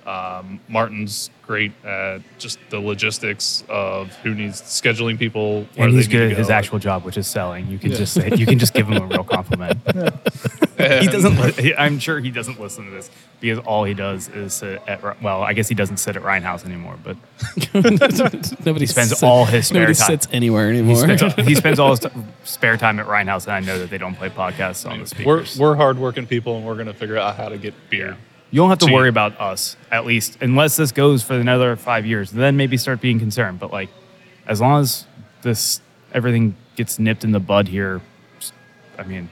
[0.07, 5.62] Um, Martin's great at just the logistics of who needs scheduling people.
[5.75, 7.66] where and they he's need good to at his actual job, which is selling.
[7.66, 9.79] You can just say you can just give him a real compliment.
[10.79, 11.37] he doesn't.
[11.59, 15.21] Li- I'm sure he doesn't listen to this because all he does is sit at.
[15.23, 17.16] Well, I guess he doesn't sit at Rhinehaus anymore, but
[18.64, 20.07] nobody spends sits- all his spare nobody time.
[20.07, 20.97] sits anywhere he anymore.
[21.19, 22.09] spends, he spends all his t-
[22.45, 25.45] spare time at Rhinehaus, and I know that they don't play podcasts on the We're
[25.45, 25.59] speakers.
[25.59, 28.16] we're hardworking people, and we're going to figure out how to get beer.
[28.51, 32.07] You don't have to worry about us at least, unless this goes for another five
[32.07, 32.31] years.
[32.31, 33.59] Then maybe start being concerned.
[33.59, 33.91] But like,
[34.47, 35.05] as long as
[35.43, 35.81] this
[36.13, 38.01] everything gets nipped in the bud here,
[38.99, 39.29] I mean,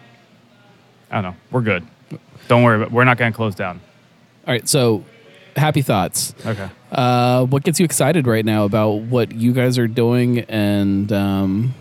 [1.11, 1.37] I don't know.
[1.51, 1.87] We're good.
[2.49, 2.77] Don't worry.
[2.77, 3.81] About, we're not going to close down.
[4.47, 5.05] All right, so
[5.57, 6.35] happy thoughts.
[6.45, 6.69] Okay.
[6.93, 11.75] Uh, what gets you excited right now about what you guys are doing and um,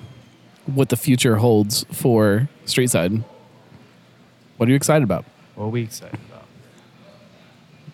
[0.66, 3.24] what the future holds for Street Side?
[4.58, 5.26] What are you excited about?
[5.56, 6.33] What are we excited about?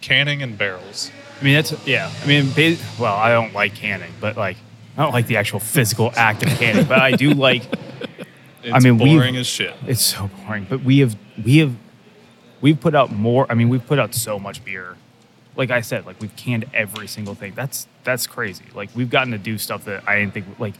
[0.01, 1.11] Canning and barrels.
[1.39, 2.11] I mean, that's yeah.
[2.23, 2.51] I mean,
[2.99, 4.57] well, I don't like canning, but like,
[4.97, 7.63] I don't like the actual physical act of canning, but I do like.
[8.61, 9.73] It's mean, we've- boring as shit.
[9.87, 11.75] It's so boring, but we have we have
[12.61, 13.45] we've put out more.
[13.49, 14.97] I mean, we've put out so much beer.
[15.55, 17.53] Like I said, like we've canned every single thing.
[17.55, 18.65] That's that's crazy.
[18.73, 20.75] Like we've gotten to do stuff that I didn't think like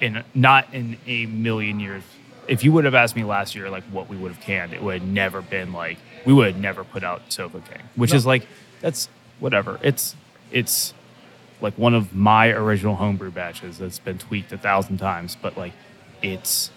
[0.00, 2.02] in not in a million years.
[2.48, 4.82] If you would have asked me last year, like what we would have canned, it
[4.82, 8.46] would have never been like we would never put out Sofa King, which is like
[8.80, 9.78] that's whatever.
[9.82, 10.14] It's
[10.50, 10.94] it's
[11.60, 15.72] like one of my original homebrew batches that's been tweaked a thousand times, but like
[16.22, 16.70] it's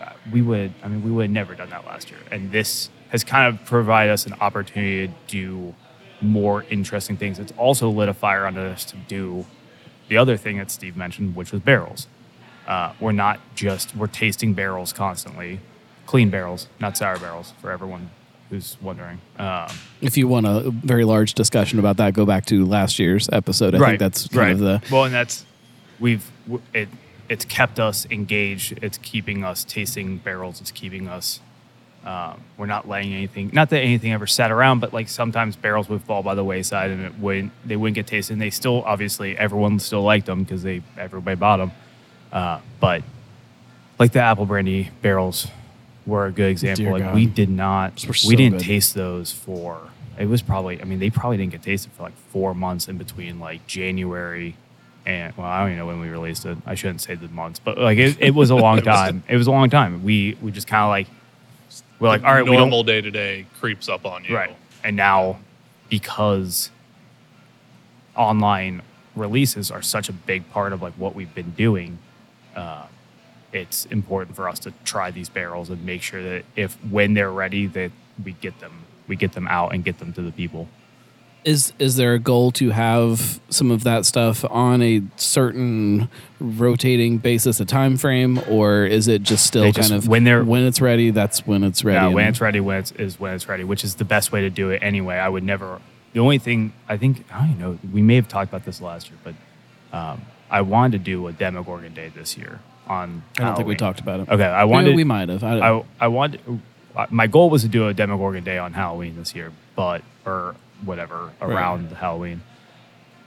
[0.00, 2.90] uh, we would I mean we would have never done that last year, and this
[3.10, 5.74] has kind of provided us an opportunity to do
[6.20, 7.38] more interesting things.
[7.38, 9.46] It's also lit a fire under us to do
[10.08, 12.08] the other thing that Steve mentioned, which was barrels.
[12.66, 15.60] Uh, we're not just we're tasting barrels constantly,
[16.06, 18.10] clean barrels, not sour barrels, for everyone
[18.50, 19.20] who's wondering.
[19.38, 19.68] Um,
[20.00, 23.74] If you want a very large discussion about that, go back to last year's episode.
[23.74, 24.52] I think that's kind right.
[24.52, 25.44] of the well, and that's
[25.98, 26.30] we've
[26.72, 26.88] it.
[27.28, 28.78] It's kept us engaged.
[28.82, 30.60] It's keeping us tasting barrels.
[30.60, 31.40] It's keeping us.
[32.04, 33.50] Um, we're not letting anything.
[33.54, 36.90] Not that anything ever sat around, but like sometimes barrels would fall by the wayside
[36.90, 37.50] and it wouldn't.
[37.64, 38.34] They wouldn't get tasted.
[38.34, 41.72] And they still obviously everyone still liked them because they everybody bought them.
[42.30, 43.02] Uh, but
[43.98, 45.46] like the apple brandy barrels
[46.06, 46.84] were a good example.
[46.84, 47.14] Dear like God.
[47.14, 47.98] we did not.
[47.98, 48.64] So we didn't good.
[48.66, 49.80] taste those for.
[50.18, 50.80] It was probably.
[50.80, 54.56] I mean, they probably didn't get tasted for like four months in between like January
[55.06, 56.56] and well, I don't even know when we released it.
[56.64, 59.22] I shouldn't say the months, but like it, it was a long It was- time.
[59.28, 60.02] It was a long time.
[60.04, 61.06] We we just kind of like
[61.98, 64.34] we're like, all right, normal day to day creeps up on you.
[64.36, 64.54] Right.
[64.82, 65.38] And now,
[65.88, 66.70] because
[68.16, 68.82] online
[69.16, 71.98] releases are such a big part of like what we've been doing,
[72.54, 72.86] uh,
[73.54, 77.30] it's important for us to try these barrels and make sure that if when they're
[77.30, 80.68] ready, that we get them, we get them out and get them to the people.
[81.44, 86.08] Is is there a goal to have some of that stuff on a certain
[86.40, 90.62] rotating basis, a time frame, or is it just still kind of when they're- when
[90.62, 91.10] it's ready?
[91.10, 91.96] That's when it's ready.
[91.98, 94.40] Yeah, when it's ready, when it's is when it's ready, which is the best way
[94.40, 95.16] to do it anyway.
[95.16, 95.80] I would never.
[96.14, 97.78] The only thing I think I don't know.
[97.92, 99.34] We may have talked about this last year, but
[99.96, 103.22] um, I wanted to do a Demogorgon Day this year on.
[103.38, 104.28] I don't think we talked about it.
[104.28, 104.94] Okay, I wanted.
[104.96, 105.42] we might have.
[105.44, 106.40] I, I I wanted.
[106.96, 110.54] uh, My goal was to do a Demogorgon Day on Halloween this year, but or
[110.84, 112.42] whatever around Halloween.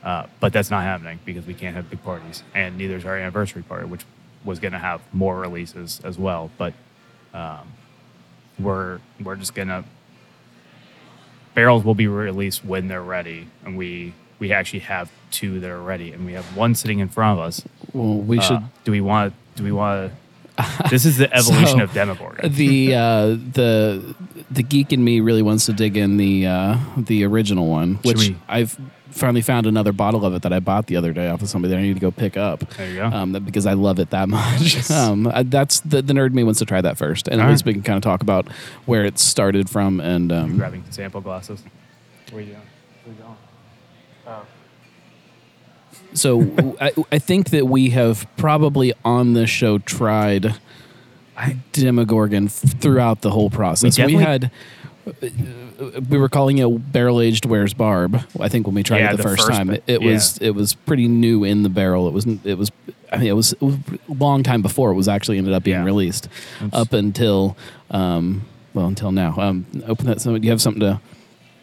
[0.04, 3.18] Uh, but that's not happening because we can't have big parties, and neither is our
[3.18, 4.06] anniversary party, which
[4.46, 6.50] was going to have more releases as well.
[6.58, 6.74] But
[7.34, 7.74] um,
[8.60, 9.84] we're we're just gonna
[11.56, 15.82] barrels will be released when they're ready, and we we actually have two that are
[15.82, 17.64] ready, and we have one sitting in front of us.
[17.94, 18.64] well, we Uh, should.
[18.84, 19.34] Do we want?
[19.58, 20.12] Do we want?
[20.58, 20.90] To?
[20.90, 22.52] This is the evolution So, of Demogorgon.
[22.54, 24.16] the uh, the
[24.50, 28.18] the geek in me really wants to dig in the uh, the original one, which
[28.18, 31.42] we- I've finally found another bottle of it that I bought the other day off
[31.42, 32.60] of somebody that I need to go pick up.
[32.76, 33.06] There you go.
[33.06, 34.92] Um, that, because I love it that much.
[34.92, 37.50] Um, I- that's the, the nerd in me wants to try that first, and at
[37.50, 37.68] least right.
[37.68, 38.48] we can kind of talk about
[38.86, 40.00] where it started from.
[40.00, 41.64] And um, grabbing sample glasses.
[42.32, 42.66] Where you going?
[43.06, 43.38] Where you going?
[44.28, 44.46] Oh.
[46.14, 50.56] So I, I think that we have probably on this show tried
[51.74, 53.98] Demogorgon throughout the whole process.
[53.98, 54.52] We, definitely- had.
[55.08, 58.20] uh, We were calling it barrel aged Where's Barb.
[58.40, 60.38] I think when we tried Yeah, it the, the first, first time, it, it was
[60.40, 62.08] it was pretty new in the barrel.
[62.08, 62.72] It was it was
[63.12, 63.76] I mean it was, it was
[64.10, 65.86] a long time before it was actually ended up being Yeah.
[65.86, 66.28] released.
[66.64, 66.74] Oops.
[66.76, 67.56] Up until
[67.92, 68.42] um,
[68.74, 69.36] well until now.
[69.38, 70.20] Um, open that.
[70.20, 71.00] So do you have something to?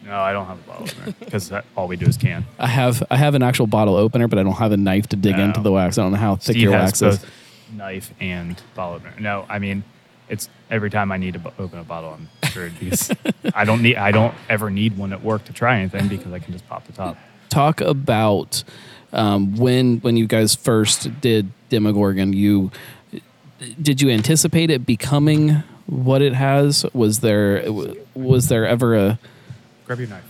[0.05, 2.45] No, I don't have a bottle opener because all we do is can.
[2.59, 5.15] I have I have an actual bottle opener, but I don't have a knife to
[5.15, 5.45] dig No.
[5.45, 5.97] into the wax.
[5.97, 7.25] I don't know how thick Steve your wax is.
[7.73, 9.13] knife and bottle opener.
[9.19, 9.83] No, I mean
[10.29, 13.11] it's every time I need to bo- open a bottle, I'm screwed because
[13.55, 16.39] I don't need I don't ever need one at work to try anything because I
[16.39, 17.17] can just pop the top.
[17.49, 18.63] talk about
[19.13, 22.33] um, when when you guys first did Demogorgon.
[22.33, 22.69] You
[23.81, 26.85] did you anticipate it becoming what it has?
[26.93, 27.63] Was there
[28.13, 29.19] was there ever a
[29.85, 30.23] Grab your knife.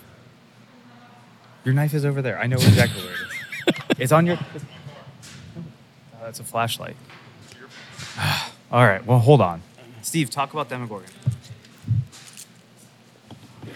[1.64, 2.38] Your knife is over there.
[2.38, 3.22] I know exactly where it is.
[3.98, 4.38] It's on your.
[4.38, 5.64] Oh,
[6.22, 6.96] that's a flashlight.
[8.72, 9.04] All right.
[9.06, 9.62] Well, hold on.
[10.02, 11.10] Steve, talk about Demogorgon.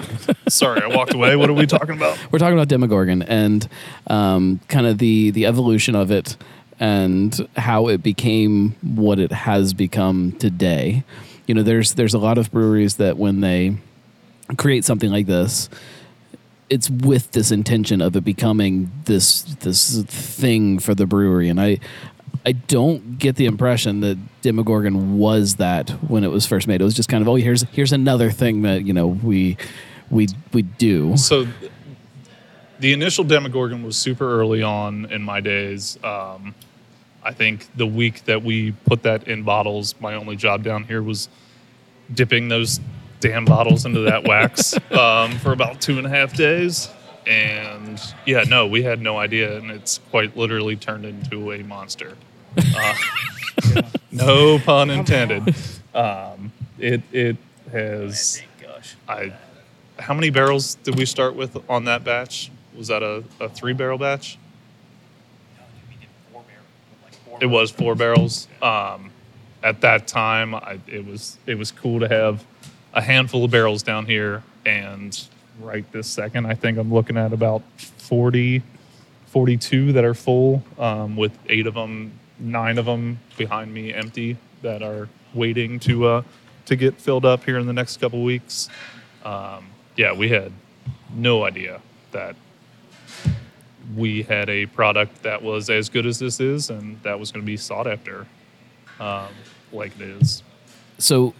[0.48, 1.36] Sorry, I walked away.
[1.36, 2.20] What are we talking about?
[2.32, 3.68] we're talking about Demogorgon and
[4.08, 6.38] um, kind of the the evolution of it
[6.80, 11.04] and how it became what it has become today.
[11.48, 13.78] You know, there's there's a lot of breweries that when they
[14.58, 15.70] create something like this,
[16.70, 21.80] it's with this intention of it becoming this this thing for the brewery, and I.
[22.46, 26.80] I don't get the impression that Demogorgon was that when it was first made.
[26.80, 29.58] It was just kind of, oh, here's here's another thing that you know we
[30.10, 31.18] we we do.
[31.18, 31.48] So,
[32.80, 36.02] the initial Demogorgon was super early on in my days.
[36.04, 36.56] Um,
[37.24, 41.04] I think the week that we put that in bottles, my only job down here
[41.04, 41.28] was
[42.14, 42.80] dipping those
[43.20, 46.90] damn bottles into that wax um, for about two and a half days.
[47.28, 52.18] And yeah, no, we had no idea, and it's quite literally turned into a monster.
[52.76, 52.96] Uh,
[54.12, 55.56] no pun intended.
[55.94, 57.38] Um, it it
[57.72, 58.42] has.
[58.62, 58.96] Gosh.
[59.08, 59.34] I
[60.00, 62.50] how many barrels did we start with on that batch?
[62.76, 64.38] Was that a, a three barrel batch?
[67.42, 68.48] It was four barrels.
[68.62, 69.12] Um,
[69.64, 72.44] at that time, I, it was it was cool to have
[72.94, 75.28] a handful of barrels down here, and
[75.60, 78.64] right this second, I think I'm looking at about 40,
[79.28, 84.38] 42 that are full, um, with eight of them, nine of them behind me empty
[84.62, 86.22] that are waiting to uh,
[86.66, 88.70] to get filled up here in the next couple weeks.
[89.24, 90.52] Um, yeah, we had
[91.14, 92.36] no idea that
[93.96, 97.44] we had a product that was as good as this is, and that was going
[97.44, 98.26] to be sought after,
[99.00, 99.30] um,
[99.72, 100.44] like it is.
[101.00, 101.34] So,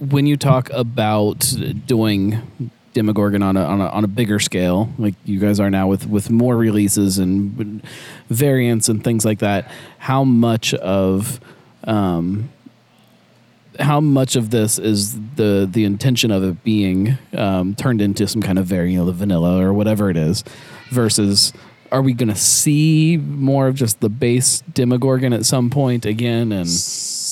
[0.00, 1.40] when you talk about
[1.86, 5.88] doing Demogorgon on a, on a on a bigger scale, like you guys are now
[5.88, 7.82] with with more releases and
[8.28, 11.40] variants and things like that, how much of
[11.84, 12.50] um,
[13.80, 18.40] how much of this is the the intention of it being um, turned into some
[18.40, 20.44] kind of variant of vanilla or whatever it is,
[20.90, 21.52] versus
[21.90, 26.50] are we going to see more of just the base Demogorgon at some point again?
[26.50, 26.68] And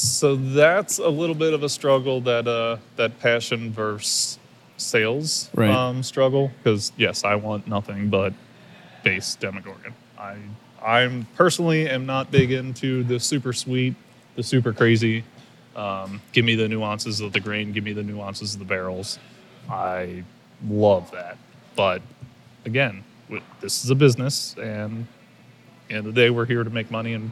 [0.03, 4.39] So that's a little bit of a struggle that uh, that passion versus
[4.77, 5.71] sales Right.
[5.71, 8.33] um, struggle because yes, I want nothing but
[9.05, 9.95] base Demogorgon.
[10.19, 10.37] I
[10.85, 13.95] I'm personally am not big into the super sweet,
[14.35, 15.23] the super crazy.
[15.77, 17.71] Um, give me the nuances of the grain.
[17.73, 19.21] Give me the nuances of the barrels.
[19.71, 20.25] I
[20.69, 21.39] love that,
[21.77, 22.03] but
[22.65, 23.05] again,
[23.61, 26.91] this is a business, and at the end of the day, we're here to make
[26.91, 27.31] money and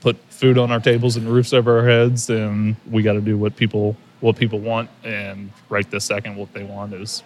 [0.00, 3.36] put food on our tables and roofs over our heads, and we got to do
[3.36, 4.90] what people what people want.
[5.04, 7.22] And right this second, what they want is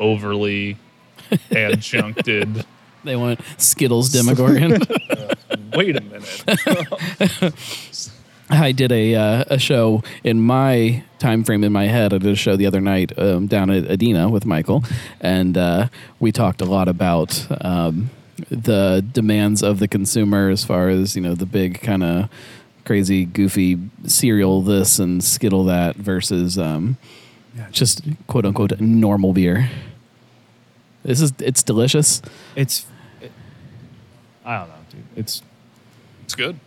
[0.00, 0.76] overly
[1.50, 2.64] adjuncted.
[3.04, 4.80] they want Skittles Demogorgon.
[5.74, 7.54] Wait a minute.
[8.50, 12.12] I did a uh, a show in my time frame in my head.
[12.12, 14.84] I did a show the other night um, down at Adina with Michael,
[15.20, 15.88] and uh,
[16.20, 18.10] we talked a lot about um,
[18.50, 22.28] the demands of the consumer as far as you know the big kind of
[22.84, 26.96] crazy, goofy cereal this and Skittle that versus um,
[27.70, 29.70] just quote unquote normal beer.
[31.04, 32.22] This is it's delicious.
[32.56, 32.86] It's.
[33.20, 33.30] It,
[34.44, 35.02] I don't know, dude.
[35.16, 35.42] It's
[36.24, 36.58] It's good.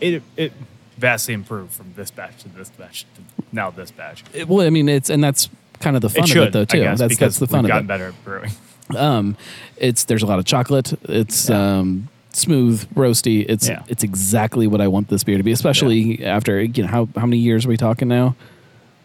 [0.00, 0.52] it it
[0.96, 4.24] vastly improved from this batch to this batch to now this batch.
[4.32, 5.48] It- well, I mean, it's and that's
[5.80, 6.78] kind of the fun it of it though too.
[6.78, 7.88] I guess, that's because that's the fun we've of gotten it.
[7.88, 8.50] better at brewing.
[8.94, 9.36] Um,
[9.76, 10.92] it's there's a lot of chocolate.
[11.08, 11.78] It's Yeah.
[11.78, 13.44] um, smooth, roasty.
[13.48, 13.82] It's Yeah.
[13.88, 15.52] it's exactly what I want this beer to be.
[15.52, 18.34] Especially after you know how how many years are we talking now?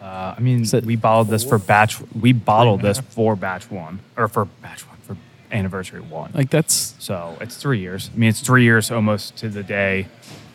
[0.02, 1.98] Uh, I mean, we bottled this for batch.
[2.20, 5.15] We bottled this for batch one, or for batch one for
[5.52, 6.32] anniversary one.
[6.34, 8.10] Like that's So it's three years.
[8.13, 10.08] I mean, it's three years almost to the day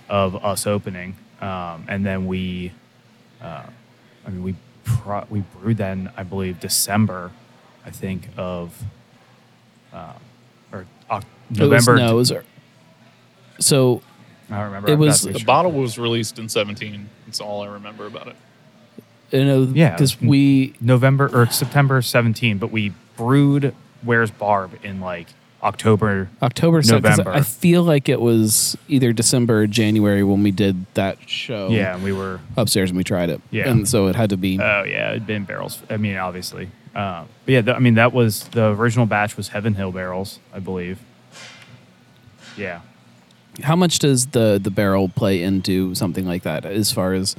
[0.08, 2.72] of us opening, um, and then we,
[3.42, 3.62] uh,
[4.26, 7.30] I mean, we pro- we brewed then I believe December,
[7.84, 8.82] I think of,
[9.96, 10.12] uh,
[10.72, 11.96] or Oc- it was- November.
[11.96, 12.32] no, it was,
[13.58, 14.02] so
[14.50, 14.90] I don't remember.
[14.90, 17.08] it was- The bottle was released in 17.
[17.26, 18.36] That's all I remember about it.
[19.32, 19.90] you know Yeah.
[19.92, 25.28] because we November or September 17, but we brewed Where's Barb in like
[25.66, 26.30] October.
[26.42, 27.30] October November.
[27.32, 31.68] I feel like it was either December or January when we did that show.
[31.68, 32.38] Yeah, we were.
[32.56, 33.40] upstairs and we tried it.
[33.50, 33.68] Yeah.
[33.68, 34.60] and so it had to be.
[34.60, 35.82] Oh yeah, it'd been barrels.
[35.90, 36.70] I mean, obviously.
[36.94, 40.38] Uh, but yeah, th- I mean that was the original batch was Heaven Hill barrels,
[40.54, 40.98] I believe.
[42.56, 42.80] Yeah,
[43.62, 46.64] how much does the the barrel play into something like that?
[46.64, 47.36] As far as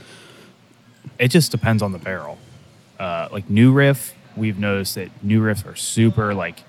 [1.17, 2.37] it just depends on the barrel.
[2.99, 6.63] Uh, like new riff, we've noticed that new riffs are super like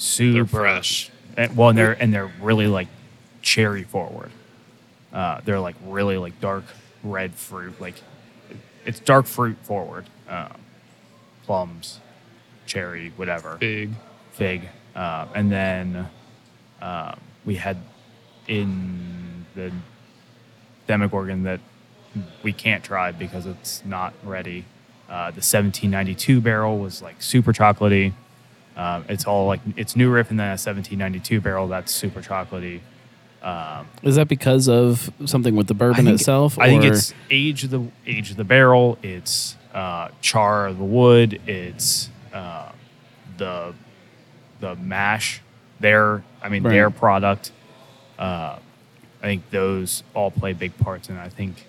[0.00, 1.10] super fresh.
[1.36, 2.88] And, well, and they're and they're really like
[3.42, 4.30] cherry forward.
[5.12, 6.64] Uh, they're like really like dark
[7.02, 7.94] red fruit, like
[8.84, 10.06] it's dark fruit forward.
[10.28, 10.60] Um,
[11.44, 12.00] plums,
[12.66, 13.56] cherry, whatever.
[13.58, 13.90] Fig,
[14.32, 16.08] fig, uh, and then
[16.80, 17.76] uh, we had
[18.48, 19.72] in the
[20.86, 21.60] Demogorgon that
[22.42, 24.64] we can't try because it's not ready.
[25.08, 28.12] Uh, the 1792 barrel was like super chocolatey.
[28.76, 32.80] Um, it's all like it's new riff, and then a 1792 barrel that's super chocolatey.
[33.42, 36.58] Um, is that because of something with the bourbon I think, itself?
[36.58, 38.98] I think or- it's age of the age of the barrel.
[39.02, 41.40] It's uh, char of the wood.
[41.46, 42.70] It's uh,
[43.38, 43.74] the
[44.60, 45.40] the mash.
[45.80, 46.72] Their I mean Right.
[46.72, 47.52] their product.
[48.18, 48.58] Uh,
[49.22, 51.66] I think those all play big parts, and I think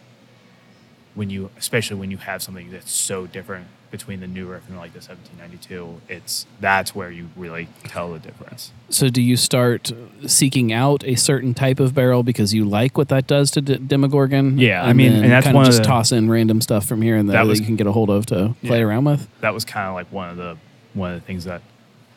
[1.16, 4.78] when you, especially when you have something that's so different between the new riff and
[4.78, 8.72] like the 1792, it's that's where you really tell the difference.
[8.90, 9.92] So do you start
[10.26, 13.78] seeking out a certain type of barrel because you like what that does to D-
[13.78, 14.58] Demogorgon?
[14.58, 17.18] Yeah, I mean, and that's one of just the- toss in random stuff from here
[17.18, 19.28] and there That that, was- you can get a hold of to play around with.
[19.42, 20.58] that was kind of like one of the
[20.94, 21.62] one of the things that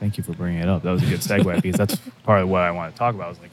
[0.00, 2.48] thank you for bringing it up that was a good segue because that's part of
[2.48, 3.50] what i want to talk about is like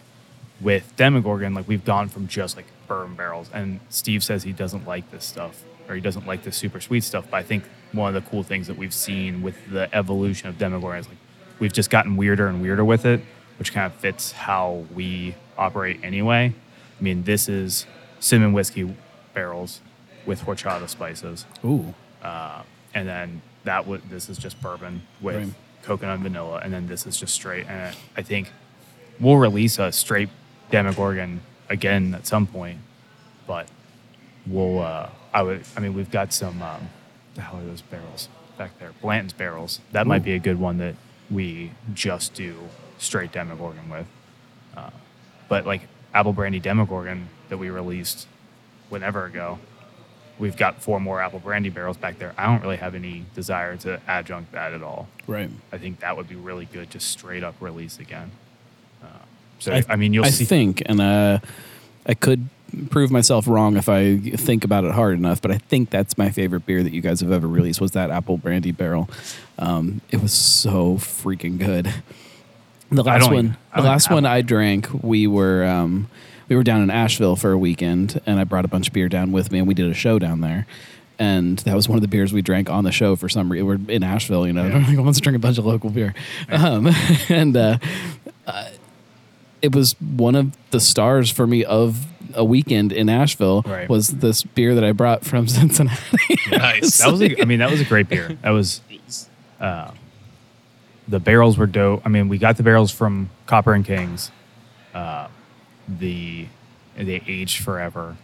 [0.59, 4.86] with Demogorgon, like we've gone from just like bourbon barrels, and Steve says he doesn't
[4.86, 7.26] like this stuff or he doesn't like the super sweet stuff.
[7.32, 7.63] But I think
[7.94, 11.18] one of the cool things that we've seen with the evolution of Demogorgon is like
[11.60, 13.22] we've just gotten weirder and weirder with it,
[13.60, 16.54] which kind of fits how we operate anyway.
[17.00, 17.86] I mean, this is
[18.20, 18.96] cinnamon whiskey
[19.34, 19.82] barrels
[20.26, 21.94] with horchata spices, Ooh.
[22.24, 22.62] uh,
[22.94, 25.54] and then that would this is just bourbon with Right.
[25.84, 27.68] coconut and vanilla, and then this is just straight.
[27.68, 28.52] And I think
[29.20, 30.30] we'll release a straight
[30.70, 32.80] Demogorgon again at some point,
[33.48, 33.68] but
[34.48, 34.80] we'll.
[34.80, 35.64] Uh, I would.
[35.76, 36.62] I mean, we've got some.
[36.62, 36.89] Um,
[37.36, 38.91] the hell are those barrels back there?
[39.01, 39.79] Blanton's barrels.
[39.91, 40.95] That might be a good one that
[41.29, 42.55] we just do
[42.97, 44.07] straight Demogorgon with.
[44.75, 44.89] Uh,
[45.49, 45.82] but like
[46.13, 48.27] apple brandy Demogorgon that we released
[48.89, 49.59] whenever ago,
[50.38, 52.34] we've got four more apple brandy barrels back there.
[52.38, 55.07] I don't really have any desire to adjunct that at all.
[55.27, 55.49] Right.
[55.71, 58.32] I think that would be really good, just straight up release again.
[59.01, 59.07] Uh,
[59.59, 60.45] so I, mean, you'll I see.
[60.45, 61.39] think, and uh,
[62.05, 62.49] I could
[62.89, 66.30] prove myself wrong if I think about it hard enough, but I think that's my
[66.30, 69.09] favorite beer that you guys have ever released was that apple brandy barrel.
[69.59, 71.93] Um, it was so freaking good.
[72.91, 76.09] The last one, the last one I drank, we were um,
[76.49, 79.07] we were down in Asheville for a weekend, and I brought a bunch of beer
[79.07, 80.67] down with me, and we did a show down there.
[81.17, 83.67] And that was one of the beers we drank on the show for some reason.
[83.67, 84.65] We're in Asheville, you know.
[84.65, 84.86] Yeah.
[84.95, 86.13] Like, let's drink a bunch of local beer.
[86.49, 86.89] Um,
[87.30, 87.78] and uh,
[89.61, 92.05] it was one of the stars for me of
[92.36, 93.88] a weekend in Asheville Right.
[93.89, 95.97] was this beer that I brought from Cincinnati.
[96.51, 96.97] Nice.
[96.99, 98.38] that was, a, I mean, that was a great beer.
[98.41, 98.82] That was
[99.59, 99.91] uh,
[101.07, 102.01] the barrels were dope.
[102.05, 104.32] I mean, we got the barrels from Copper and Kings.
[104.93, 105.27] Uh,
[105.88, 106.47] the
[106.97, 108.17] they aged forever,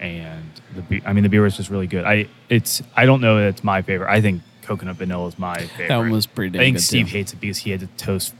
[0.00, 2.04] and the be- I mean, the beer was just really good.
[2.04, 4.10] I it's I don't know that it's my favorite.
[4.10, 5.88] I think coconut vanilla is my favorite.
[5.88, 7.12] That one was pretty I think Steve too.
[7.12, 8.34] hates it because he had to toast.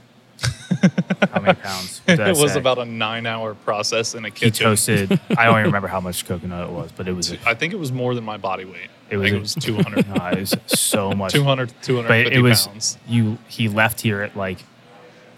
[1.31, 2.01] How many pounds?
[2.07, 2.59] it was say?
[2.59, 4.53] about a nine-hour process in a kitchen.
[4.53, 5.11] He toasted.
[5.37, 7.31] I don't even remember how much coconut it was, but it was.
[7.31, 8.89] A, I think it was more than my body weight.
[9.09, 11.33] It I was a- it was 200, no, it was so much.
[11.33, 11.73] 200
[12.07, 12.97] but it was pounds.
[13.07, 13.37] you.
[13.47, 14.59] He left here at like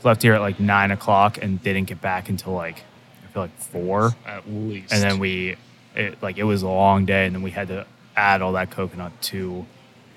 [0.04, 2.84] left here at like nine o'clock and didn't get back until like
[3.24, 4.94] I feel like four, At least.
[4.94, 5.58] and then we
[5.96, 7.86] it, like it was a long day, and then we had to
[8.16, 9.66] add all that coconut to,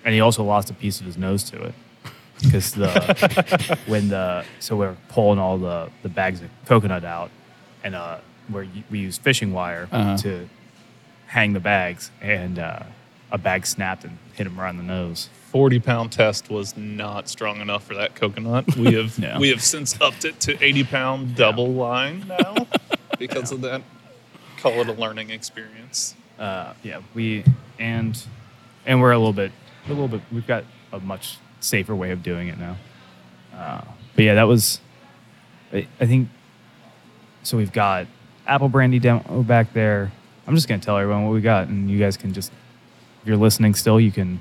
[0.05, 1.75] and he also lost a piece of his nose to it
[2.43, 7.31] because the when the so we're pulling all the the bags of coconut out,
[7.85, 8.19] and uh
[8.49, 10.17] where we use fishing wire Uh-huh.
[10.19, 10.49] to
[11.27, 12.83] hang the bags, and uh,
[13.31, 15.29] a bag snapped and hit him right in the nose.
[15.53, 18.75] 40 pound test was not strong enough for that coconut.
[18.77, 19.39] We have No.
[19.39, 22.55] we have since upped it to 80 pound double line now
[23.19, 23.83] because of that.
[24.61, 26.15] Call it a learning experience.
[26.39, 27.45] uh, yeah, we
[27.79, 28.23] and
[28.87, 29.53] and we're a little bit
[29.87, 30.23] a little bit.
[30.33, 32.77] We've got a much safer way of doing it now.
[33.55, 33.83] Uh,
[34.15, 34.81] but yeah, that was.
[35.73, 36.29] I, I think.
[37.43, 38.07] So we've got
[38.47, 40.11] apple brandy demo back there.
[40.47, 42.51] I'm just gonna tell everyone what we got, and you guys can just,
[43.23, 44.41] if you're listening still, you can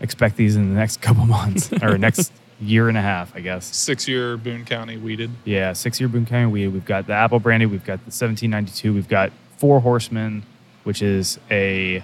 [0.00, 3.74] expect these in the next couple months or next year and a half, I guess.
[3.74, 5.30] Six year Boone County wheated.
[5.44, 6.68] Yeah, six year Boone County weed.
[6.68, 7.66] We've got the apple brandy.
[7.66, 8.94] We've got the 1792.
[8.94, 10.44] We've got Four Horsemen,
[10.84, 12.02] which is a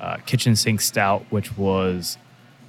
[0.00, 2.16] uh, kitchen sink stout, which was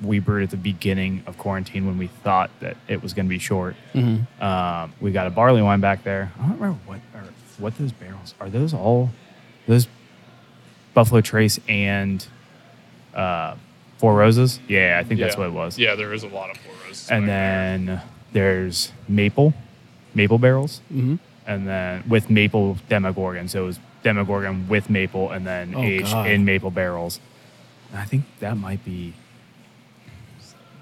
[0.01, 3.29] we brewed at the beginning of quarantine when we thought that it was going to
[3.29, 3.75] be short.
[3.93, 4.25] Mhm.
[4.41, 6.31] Um, we got a barley wine back there.
[6.39, 7.23] I don't remember what or
[7.59, 8.49] what those barrels are.
[8.49, 9.11] Those all
[9.67, 9.87] those
[10.93, 12.25] Buffalo Trace and
[13.13, 13.55] uh,
[13.97, 14.59] Four Roses.
[14.67, 17.09] Yeah, I think that's what it was Yeah, there is a lot of four roses.
[17.11, 17.77] and back there.
[17.87, 18.01] then
[18.33, 19.53] there's maple,
[20.15, 21.19] maple barrels, Mhm.
[21.45, 23.47] and then with maple Demogorgon.
[23.47, 26.27] So it was Demogorgon with maple, and then Oh, aged God.
[26.27, 27.19] in maple barrels.
[27.93, 29.13] I think that might be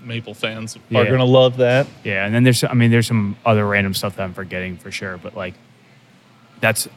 [0.03, 0.99] Maple fans Yeah.
[1.01, 1.87] are going to love that.
[2.03, 2.25] yeah.
[2.25, 5.17] And then there's I mean there's some other random stuff that I'm forgetting for sure,
[5.17, 5.53] but like
[6.61, 6.87] that's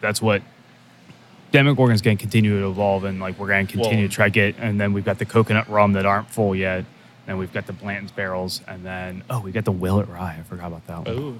[0.00, 0.42] that's what
[1.52, 4.26] Demogorgon's going to continue to evolve, and like we're going to continue Well- to try
[4.26, 4.56] to get.
[4.58, 6.84] And then we've got the coconut rum that aren't full yet.
[7.26, 10.36] And we've got the Blanton's barrels, and then oh, we got the Willet Rye.
[10.40, 11.08] I forgot about that one.
[11.08, 11.34] Oh,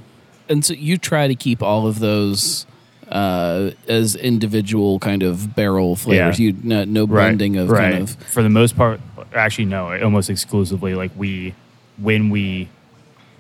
[0.49, 2.65] And so you try to keep all of those
[3.11, 6.41] uh, as individual kind of barrel flavors.
[6.41, 6.47] Yeah.
[6.53, 8.99] You no, no blending of kind of for the most part
[9.35, 11.55] actually no almost exclusively like we
[11.99, 12.69] when we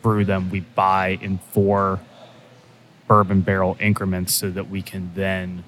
[0.03, 2.01] brew them we buy in four
[3.07, 5.63] bourbon barrel increments so that we can then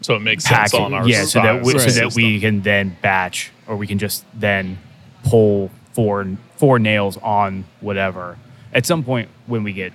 [0.00, 0.80] so it makes sense it.
[0.80, 1.80] on our yeah so that we, Right.
[1.82, 4.78] so that we can then batch or we can just then
[5.24, 6.26] pull four
[6.56, 8.38] four nails on whatever.
[8.72, 9.92] At some point when we get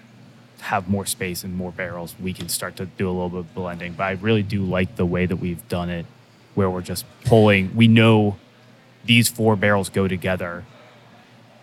[0.62, 3.54] have more space and more barrels we can start to do a little bit of
[3.56, 3.94] blending.
[3.94, 6.06] But i really do like the way that we've done it
[6.56, 8.38] where we're just pulling we know
[9.08, 10.64] these four barrels go together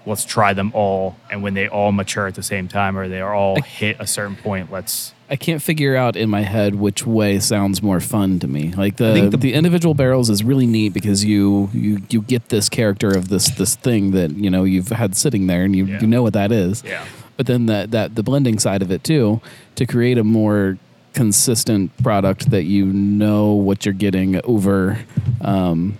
[0.06, 3.20] let's try them all and when they all mature at the same time or they
[3.22, 6.74] are all hit a certain point let's I I can't figure out in my head
[6.74, 8.72] which way sounds more fun to me.
[8.72, 12.68] Like the the, the- individual barrels is really neat because you you you get this
[12.68, 16.00] character of this this thing that you know you've had sitting there and you, Yeah.
[16.02, 16.84] you know what that is.
[16.84, 17.04] Yeah.
[17.38, 19.40] But then that that the blending side of it too
[19.76, 20.76] to create a more
[21.14, 24.98] consistent product that you know what you're getting over.
[25.40, 25.96] Um,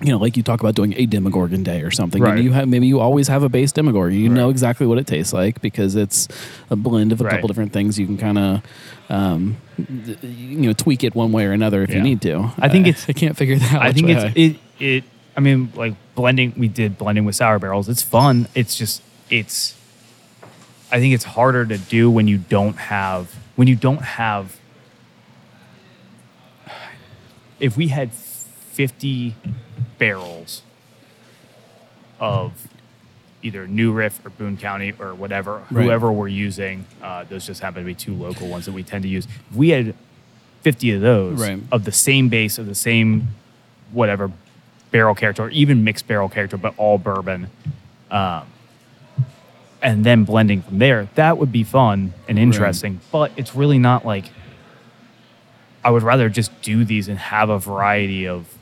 [0.00, 2.34] you know, like you talk about doing a Demogorgon day or something, Right.
[2.36, 4.16] and you have maybe you always have a base Demogorgon.
[4.18, 6.28] You know exactly what it tastes like because it's
[6.70, 7.32] a blend of a Right.
[7.32, 7.98] couple different things.
[7.98, 8.62] You can kind of,
[9.10, 9.56] um,
[10.22, 12.50] you know, tweak it one way or another if you need to.
[12.58, 13.72] I think Uh, it's- I can't figure that.
[13.74, 13.82] out.
[13.82, 15.04] I think it's I- it it.
[15.36, 16.52] I mean, like blending.
[16.56, 17.88] We did blending with sour barrels.
[17.88, 18.46] It's fun.
[18.54, 19.74] It's just it's.
[20.90, 24.56] I think it's harder to do when you don't have when you don't have.
[27.60, 29.34] If we had fifty
[29.98, 30.62] barrels
[32.20, 32.52] of
[33.42, 35.84] either New Riff or Boone County or whatever, Right.
[35.84, 39.02] whoever we're using, uh, those just happen to be two local ones that we tend
[39.04, 39.26] to use.
[39.50, 39.94] If we had
[40.62, 41.60] 50 of those Right.
[41.70, 43.28] of the same base, of the same
[43.92, 44.30] whatever
[44.90, 47.48] barrel character, or even mixed barrel character, but all bourbon,
[48.10, 48.42] um,
[49.80, 53.00] and then blending from there, that would be fun and interesting.
[53.12, 54.30] But it's really not like
[55.84, 58.57] I would rather just do these and have a variety of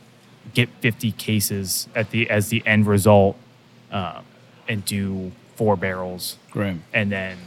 [0.55, 3.37] get 50 cases at the as the end result
[3.93, 4.25] um,
[4.69, 6.77] and do four barrels right.
[6.93, 7.39] and then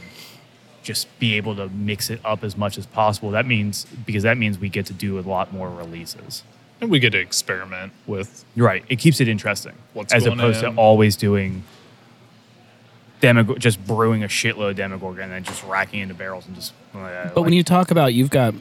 [0.82, 4.36] just be able to mix it up as much as possible that means because that
[4.38, 6.42] means we get to do a lot more releases
[6.80, 10.64] And we get to experiment with right it keeps it interesting What's as going opposed
[10.64, 10.72] in.
[10.74, 11.62] to always doing
[13.20, 16.72] demog- just brewing a shitload of demogorgon and then just racking into barrels and just
[16.92, 18.54] But when you talk about you've got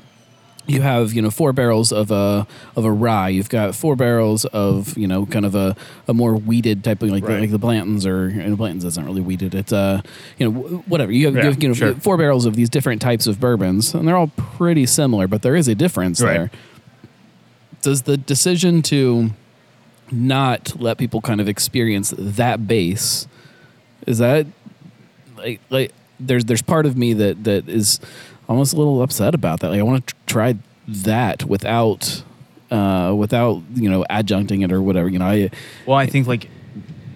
[0.67, 2.45] you have you know four barrels of a
[2.75, 3.29] of a rye.
[3.29, 5.75] You've got four barrels of you know kind of a,
[6.07, 7.39] a more wheated type of like Right.
[7.41, 9.55] like the Blantons or and Blantons isn't really wheated.
[9.55, 10.01] It's uh
[10.37, 11.95] you know whatever you have, you, have you know sure.
[11.95, 15.55] four barrels of these different types of bourbons and they're all pretty similar, but there
[15.55, 16.33] is a difference Right.
[16.33, 16.51] there.
[17.81, 19.31] Does the decision to
[20.11, 23.27] not let people kind of experience that base
[24.05, 24.45] is that
[25.37, 27.99] like like there's there's part of me that that is
[28.49, 29.69] almost a little upset about that.
[29.69, 30.55] Like I want to try
[30.87, 32.23] that without
[32.71, 35.07] uh without you know adjuncting it or whatever.
[35.07, 35.49] You know, I
[35.85, 36.49] Well, I think like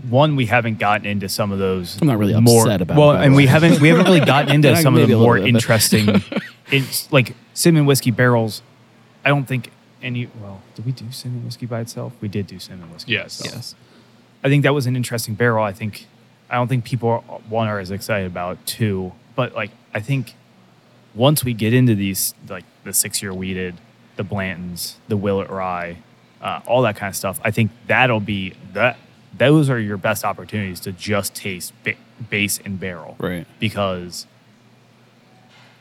[0.10, 2.00] one, we haven't gotten into some of those.
[2.02, 4.54] I'm not really more, upset about Well, it, and we haven't we haven't really gotten
[4.54, 6.22] into some of the more bit, interesting.
[6.72, 8.62] it's like cinnamon whiskey barrels.
[9.26, 9.72] I don't think
[10.02, 10.28] any.
[10.42, 12.14] Well, did we do cinnamon whiskey by itself?
[12.22, 13.14] We did do cinnamon whiskey.
[13.14, 13.40] Yes.
[13.40, 13.56] itself.
[13.56, 13.76] yes.
[14.44, 15.64] I think that was an interesting barrel.
[15.64, 16.08] I think
[16.50, 20.36] I don't think people are, one are as excited about two, but like I think
[21.16, 23.76] once we get into these like the six year wheated,
[24.16, 25.98] the Blantons, the Willet Rye,
[26.42, 28.98] uh, all that kind of stuff, I think that'll be that.
[29.36, 31.96] Those are your best opportunities to just taste ba-
[32.30, 33.48] base and barrel, Right.
[33.60, 34.28] Because,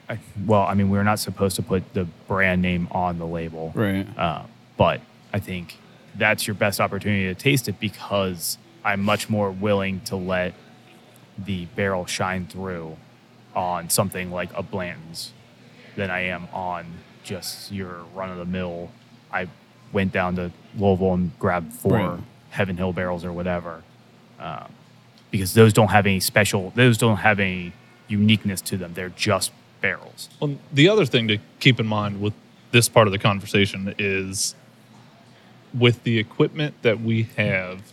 [0.08, 3.72] I, well, I mean, we're not supposed to put the brand name on the label,
[3.74, 4.06] Right.
[4.18, 4.44] uh,
[4.78, 5.02] but
[5.34, 5.76] I think
[6.14, 10.54] that's your best opportunity to taste it because I'm much more willing to let
[11.38, 12.96] the barrel shine through
[13.54, 15.32] on something like a Blanton's
[15.96, 16.86] than I am on
[17.24, 18.90] just your run of the mill.
[19.32, 19.48] I
[19.92, 22.20] went down to Louisville and grabbed four Right.
[22.50, 23.82] Heaven Hill barrels or whatever,
[24.38, 24.66] uh,
[25.30, 26.72] because those don't have any special.
[26.76, 27.72] Those don't have any
[28.08, 28.92] uniqueness to them.
[28.94, 30.28] They're just barrels.
[30.40, 32.34] Well, the other thing to keep in mind with
[32.70, 34.54] this part of the conversation is
[35.72, 37.92] with the equipment that we have,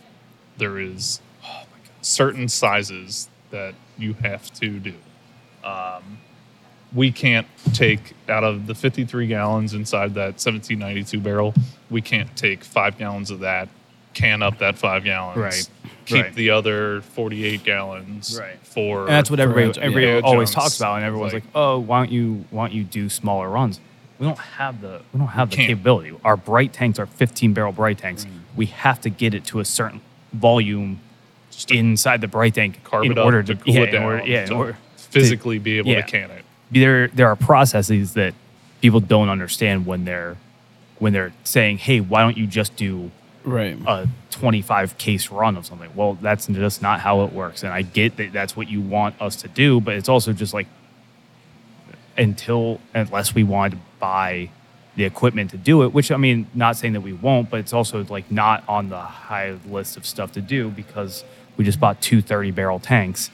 [0.58, 4.94] there is oh my God, certain sizes that you have to do.
[5.64, 6.18] Um,
[6.92, 11.54] we can't take out of the 53 gallons inside that 1792 barrel,
[11.88, 13.68] we can't take five gallons of that,
[14.12, 15.70] can up that five gallons, Right.
[16.06, 16.34] keep Right.
[16.34, 18.58] the other 48 gallons Right.
[18.64, 19.00] for.
[19.02, 21.78] And that's what everybody, adjunct- everybody yeah, always talks about, and everyone's Like- like, "Oh,
[21.78, 23.78] why don't you why don't you do smaller runs?"
[24.18, 25.68] We don't have the we don't have the can't.
[25.68, 26.12] capability.
[26.24, 28.26] Our bright tanks are 15 barrel bright tanks.
[28.56, 30.00] We have to get it to a certain
[30.32, 30.98] volume
[31.52, 34.02] Just inside the bright tank carve in order to to, cool yeah, it in down,
[34.02, 34.76] order- yeah, in to order
[35.10, 36.02] physically be able yeah.
[36.02, 36.44] to can it.
[36.70, 38.34] there there are processes that
[38.80, 40.36] people don't understand when they're
[40.98, 43.10] when they're saying, "Hey, why don't you just do
[43.44, 43.78] Right.
[43.86, 45.90] a 25 case run of something.
[45.94, 47.62] Well, that's just not how it works.
[47.62, 50.52] And I get that that's what you want us to do, but it's also just
[50.52, 50.66] like
[52.18, 54.50] until, unless we want to buy
[54.96, 57.72] the equipment to do it, which I mean, not saying that we won't, but it's
[57.72, 61.24] also like not on the high list of stuff to do because
[61.56, 63.30] we just bought two 30 barrel tanks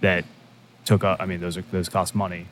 [0.00, 0.24] that
[0.84, 2.46] took a, I mean, those are, those cost money.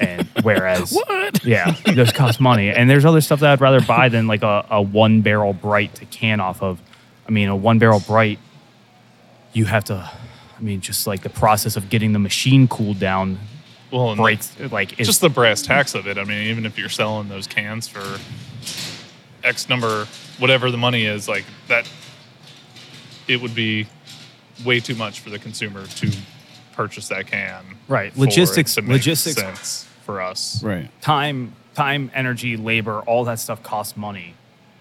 [0.00, 1.44] And whereas, What?
[1.44, 2.70] yeah, those cost money.
[2.70, 5.94] And there's other stuff that I'd rather buy than like a, a one barrel bright
[5.96, 6.80] to can off of.
[7.26, 8.38] I mean, a one barrel bright,
[9.52, 9.94] you have to,
[10.58, 13.38] I mean, just like the process of getting the machine cooled down
[13.90, 16.18] Well, and breaks like is, just the brass tacks of it.
[16.18, 18.18] I mean, even if you're selling those cans for
[19.42, 20.06] X number,
[20.38, 21.90] whatever the money is, like that,
[23.26, 23.86] it would be
[24.64, 26.10] way too much for the consumer to
[26.78, 27.64] purchase that can.
[27.88, 28.12] Right.
[28.12, 30.62] for it Logistics- to make logistics- sense for us.
[30.62, 30.88] Right.
[31.02, 34.34] time, time, energy, labor, all that stuff costs money,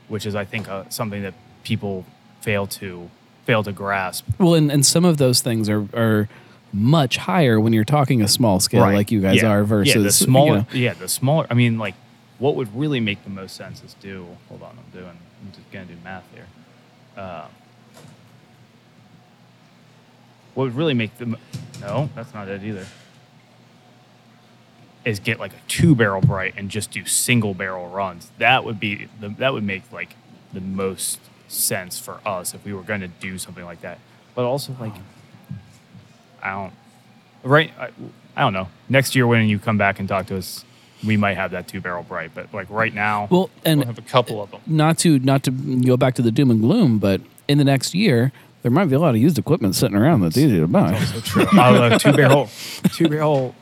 [0.07, 1.33] which is I think uh, something that
[1.63, 2.05] people
[2.41, 3.09] fail to
[3.45, 4.25] fail to grasp.
[4.37, 6.29] Well, and, and some of those things are are
[6.73, 8.93] much higher when you're talking a small scale Right.
[8.93, 9.49] like you guys Yeah.
[9.53, 10.57] are versus yeah, the you smaller.
[10.57, 10.65] know.
[10.73, 11.47] Yeah, the smaller.
[11.49, 11.95] I mean, like,
[12.39, 14.27] what would really make the most sense is do.
[14.49, 15.17] Hold on, I'm doing.
[15.41, 16.45] I'm just gonna do math here.
[17.17, 17.47] Uh,
[20.57, 21.37] what would really make them
[21.79, 22.09] no?
[22.15, 22.87] That's not it either.
[25.05, 28.31] Is get like a two barrel bright and just do single barrel runs.
[28.39, 30.15] That would be the, that would make like
[30.51, 33.99] the most sense for us if we were going to do something like that.
[34.33, 35.53] But also like hmm.
[36.41, 36.73] I don't
[37.43, 37.89] right I,
[38.35, 38.67] I don't know.
[38.89, 40.65] Next year when you come back and talk to us,
[41.05, 43.99] we might have that two barrel bright, but like right now Well, and We'll have
[43.99, 44.61] a couple of them.
[44.65, 47.93] not to not to go back to the doom and gloom, but in the next
[47.93, 48.31] year
[48.67, 50.93] there might be a lot of used equipment sitting around that's easy to buy.
[51.57, 52.49] uh, two barrel,
[52.93, 53.55] two barrel.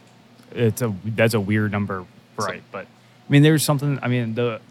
[0.51, 2.63] It's a that's a weird number, bright.
[2.71, 3.99] But I mean, there's something.
[4.01, 4.61] I mean, the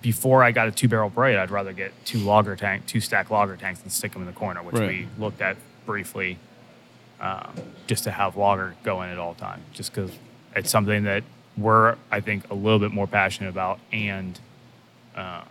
[0.00, 3.30] before I got a two barrel bright, I'd rather get two lager tank, two stack
[3.30, 4.88] lager tanks, and stick them in the corner, which Right.
[4.88, 6.38] we looked at briefly,
[7.20, 7.52] um,
[7.86, 10.12] just to have lager going at all time, just because
[10.56, 11.24] it's something that
[11.58, 14.40] we're I think a little bit more passionate about, and
[15.14, 15.42] uh,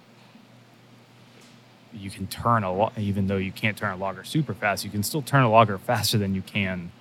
[1.96, 4.90] you can turn a lot, even though you can't turn a lager super fast, you
[4.92, 6.92] can still turn a lager faster than you can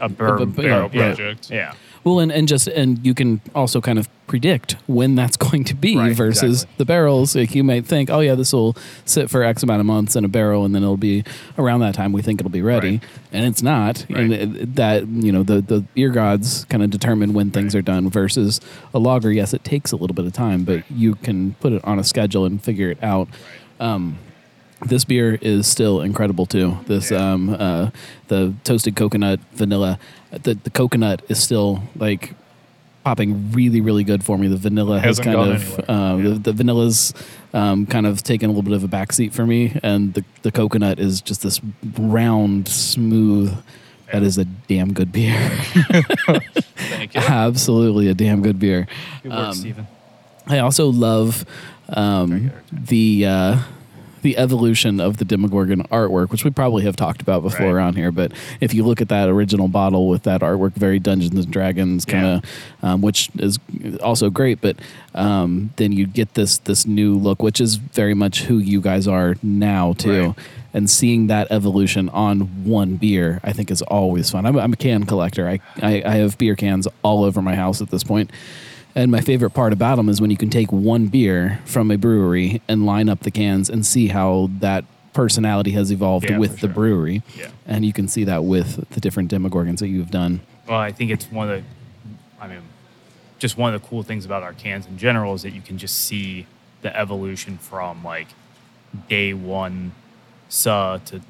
[0.00, 1.14] a bur- but- barrel yeah, yeah.
[1.14, 1.50] project.
[1.50, 1.74] Yeah.
[2.04, 5.74] Well, and, and just and you can also kind of predict when that's going to
[5.74, 6.74] be Right, versus exactly.
[6.78, 7.34] the barrels.
[7.34, 10.22] Like you might think, oh yeah, this will sit for X amount of months in
[10.24, 11.24] a barrel, and then it'll be
[11.56, 13.02] around that time we think it'll be ready, Right.
[13.32, 14.04] and it's not.
[14.10, 17.78] And it, that you know the the ear gods kind of determine when things Right.
[17.78, 18.60] are done versus
[18.92, 19.32] a lager.
[19.32, 22.04] Yes, it takes a little bit of time, but you can put it on a
[22.04, 23.28] schedule and figure it out.
[23.80, 24.18] Um,
[24.86, 26.78] this beer is still incredible too.
[26.86, 27.90] This um uh
[28.28, 29.98] the toasted coconut vanilla.
[30.30, 32.34] The the coconut is still like
[33.04, 34.46] popping really really good for me.
[34.48, 36.22] The vanilla has kind of uh, Yeah.
[36.30, 37.14] the, the vanilla's
[37.54, 40.50] um, kind of taken a little bit of a backseat for me, and the the
[40.52, 41.60] coconut is just this
[41.98, 43.56] round, smooth.
[44.12, 45.34] That is a damn good beer.
[46.76, 47.20] Thank you.
[47.20, 48.86] Absolutely a damn good beer.
[49.22, 49.86] Good work, Um, Steven.
[50.46, 51.44] I also love
[51.88, 53.58] um, the uh,
[54.22, 57.72] the evolution of the Demogorgon artwork, which we probably have talked about before Right.
[57.72, 58.10] around here.
[58.10, 62.06] But if you look at that original bottle with that artwork, very Dungeons and Dragons
[62.06, 62.44] kind of,
[62.82, 63.58] um, which is
[64.02, 64.62] also great.
[64.62, 64.78] But
[65.14, 69.06] um, then you get this this new look, which is very much who you guys
[69.06, 70.28] are now too.
[70.28, 70.38] Right.
[70.72, 74.44] And seeing that evolution on one beer, I think is always fun.
[74.44, 75.48] I'm, I'm a can collector.
[75.48, 78.32] I, I, I have beer cans all over my house at this point.
[78.94, 81.96] And my favorite part about them is when you can take one beer from a
[81.98, 86.54] brewery and line up the cans and see how that personality has evolved Yeah, with
[86.60, 86.68] the sure.
[86.70, 87.22] brewery.
[87.36, 87.48] Yeah.
[87.66, 90.40] And you can see that with the different Demogorgons that you've done.
[90.68, 92.60] Well, I think it's one of the, I mean,
[93.38, 95.76] just one of the cool things about our cans in general is that you can
[95.76, 96.46] just see
[96.82, 98.28] the evolution from like
[99.08, 99.92] day one
[100.48, 101.20] SA to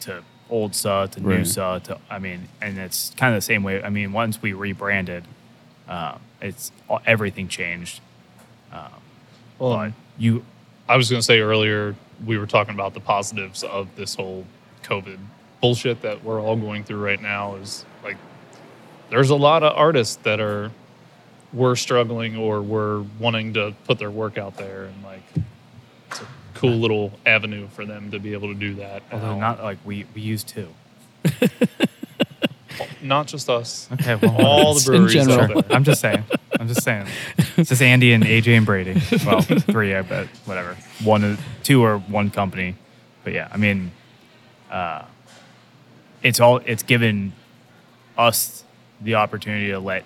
[0.00, 1.46] to old SA to new Right.
[1.46, 3.82] SA to I mean, and it's kind of the same way.
[3.82, 5.24] I mean, once we rebranded,
[5.88, 6.70] um, it's
[7.06, 8.00] everything changed.
[8.72, 8.92] Um,
[9.58, 10.44] Well, but you,
[10.88, 14.44] I was going to say earlier, we were talking about the positives of this whole
[14.82, 15.18] COVID
[15.60, 17.56] bullshit that we're all going through right now.
[17.56, 18.16] Is like,
[19.10, 20.70] there's a lot of artists that are
[21.52, 25.22] were struggling or were wanting to put their work out there, and like,
[26.10, 29.02] it's a cool little avenue for them to be able to do that.
[29.10, 29.40] although now.
[29.40, 30.68] not like we we used to.
[33.02, 35.62] not just us, Okay, well, all the breweries out general.
[35.70, 36.24] I'm just saying.
[36.58, 37.06] I'm just saying.
[37.56, 39.00] It's just Andy and AJ and Brady.
[39.24, 40.26] Well, three, I bet.
[40.44, 40.76] Whatever.
[41.04, 42.76] One, of- two, or one company.
[43.24, 43.90] But yeah, I mean,
[44.70, 45.04] uh,
[46.22, 46.58] it's all.
[46.64, 47.32] It's given
[48.16, 48.64] us
[49.00, 50.04] the opportunity to let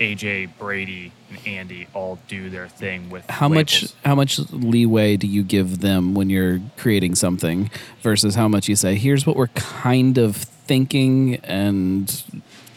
[0.00, 5.26] AJ, Brady, and Andy all do their thing with How much how much leeway do
[5.26, 7.70] you give them when you're creating something
[8.02, 12.24] versus how much you say, here's what we're kind of thinking and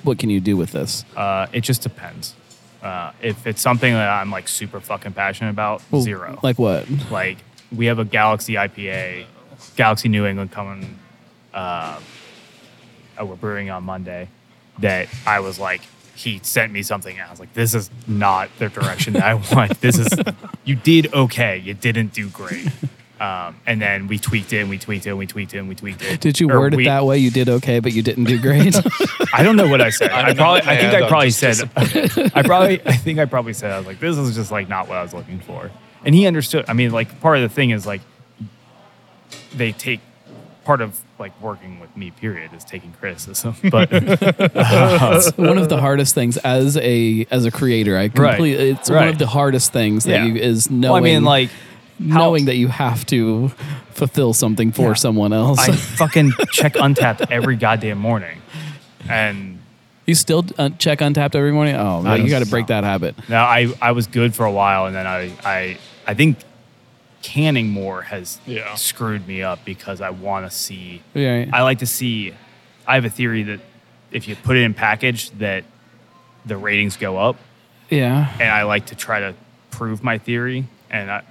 [0.04, 1.06] what can you do with this?
[1.16, 2.36] Uh, it just depends.
[2.82, 6.40] Uh, if it's something that I'm like super fucking passionate about, Well, zero.
[6.44, 6.86] Like what?
[7.12, 7.38] like
[7.76, 9.26] we have a Galaxy IPA,
[9.76, 10.98] Galaxy New England coming.
[11.54, 12.00] Uh,
[13.20, 14.30] uh, we're brewing on Monday.
[14.80, 15.82] That I was like,
[16.16, 17.18] he sent me something.
[17.18, 19.82] And I was like, this is not the direction that I want.
[19.82, 20.10] This is
[20.66, 21.58] you did okay.
[21.58, 22.68] You didn't do great.
[23.20, 25.68] Um, and then we tweaked it and we tweaked it and we tweaked it and
[25.68, 26.20] we tweaked it.
[26.22, 27.18] Did you Or word it that way?
[27.18, 28.76] You did okay, but you didn't do great.
[29.34, 30.12] I don't know what I said.
[30.12, 31.70] I'm I probably, I think I I'm probably said,
[32.36, 34.88] I probably, I think I probably said, I was like, this is just like not
[34.88, 35.72] what I was looking for.
[36.06, 36.66] And he understood.
[36.68, 38.02] I mean, like part of the thing is like,
[39.56, 40.00] they take
[40.64, 42.12] part of like working with me.
[42.12, 47.52] Period is taking criticism, but It's one of the hardest things as a as a
[47.52, 47.98] creator.
[47.98, 48.70] I completely.
[48.72, 50.26] It's one of the hardest things that Yeah.
[50.26, 50.82] you is knowing.
[50.92, 51.56] well, I mean, like how-
[52.00, 53.50] knowing that you have to
[53.92, 54.94] fulfill something for Yeah.
[54.94, 55.60] someone else.
[55.60, 58.40] I fucking check Untappd every goddamn morning,
[59.10, 59.60] and
[60.06, 61.76] you still uh, check Untappd every morning.
[61.76, 63.16] Oh man, you got to break that habit.
[63.30, 66.38] now I I was good for a while, and then I I I think
[67.24, 68.76] canning more has Yeah.
[68.76, 71.02] screwed me up because I want to see.
[71.14, 71.46] Yeah.
[71.52, 72.34] I like to see.
[72.86, 73.60] I have a theory that
[74.12, 75.66] if you put it in package, that
[76.46, 77.36] the ratings go up,
[77.90, 78.32] yeah.
[78.40, 79.34] and I like to try to
[79.72, 80.68] prove my theory.
[80.90, 81.24] And I,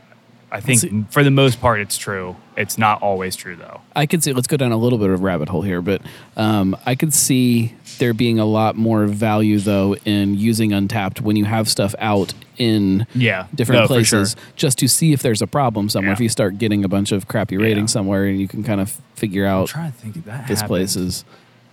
[0.51, 2.37] I think See- for the most part, it's true.
[2.57, 3.81] It's not always true though.
[3.95, 4.33] I could see.
[4.33, 6.01] Let's go down a little bit of rabbit hole here, but
[6.37, 11.35] um, I could see there being a lot more value though in using Untappd when
[11.37, 13.47] you have stuff out in Yeah.
[13.55, 14.43] different No, places, sure.
[14.57, 16.11] just to see if there's a problem somewhere.
[16.11, 16.15] Yeah.
[16.15, 18.99] If you start getting a bunch of crappy ratings somewhere, and you can kind of
[19.17, 20.69] figure I'm out trying to think that this happened.
[20.69, 21.25] place is.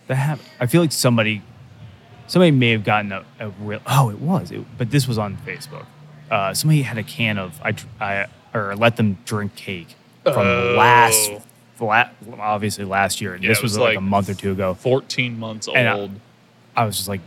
[0.07, 0.49] That happened.
[0.59, 1.41] I feel like somebody,
[2.27, 3.79] somebody may have gotten a, a real.
[3.87, 4.51] Oh, it was.
[4.51, 5.85] It, but this was on Facebook.
[6.29, 10.75] Uh, somebody had a can of I, I or let them drink cake from Oh.
[10.77, 11.31] last,
[11.79, 13.35] la- obviously last year.
[13.35, 14.73] Yeah, this was, was like, like a month or two ago.
[14.75, 16.11] 14 months And I- old.
[16.75, 17.21] I was just like,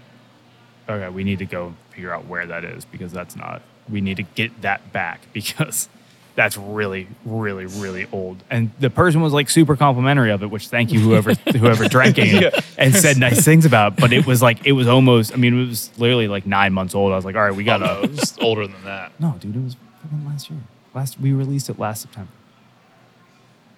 [0.89, 3.63] okay, we need to go figure out where that is because that's not.
[3.89, 5.89] We need to get that back because
[6.35, 8.43] that's really, really, really old.
[8.51, 12.19] And the person was like super complimentary of it, which thank you whoever whoever drank
[12.19, 12.61] it Yeah.
[12.77, 13.95] and said nice things about.
[13.95, 14.01] It.
[14.01, 15.33] But it was like it was almost.
[15.33, 17.13] I mean, it was literally like nine months old.
[17.13, 18.07] I was like, all right, we Oh, gotta.
[18.09, 19.13] no, older than that.
[19.21, 20.59] No, dude, it was fucking last year.
[20.97, 22.33] Last we released it last September.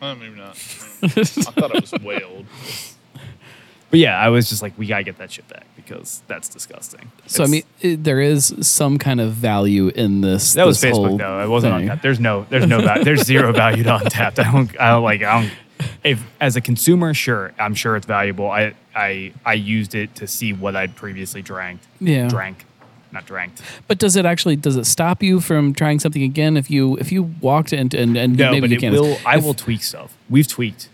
[0.01, 0.51] Uh, maybe not.
[0.51, 2.47] I thought it was way old.
[3.91, 7.11] But yeah, I was just like, we gotta get that shit back because that's disgusting.
[7.27, 10.55] So I mean, it, there is some kind of value in this.
[10.55, 11.43] That was this whole Facebook though.
[11.43, 11.89] It wasn't on thing.
[11.89, 12.03] tap.
[12.03, 13.03] There's no there's no value.
[13.03, 14.39] There's zero value to Untappd.
[14.39, 15.53] I don't I don't like I don't
[16.05, 18.49] if as a consumer, sure, I'm sure it's valuable.
[18.49, 21.81] I I I used it to see what I'd previously drank.
[22.01, 22.29] Yeah.
[22.29, 22.65] Drank.
[23.11, 23.53] Not drank.
[23.87, 27.11] But does it actually does it stop you from trying something again if you if
[27.11, 29.55] you walked and and, and No, maybe but you it can will I if- will
[29.55, 30.15] tweak stuff.
[30.29, 30.89] We've tweaked.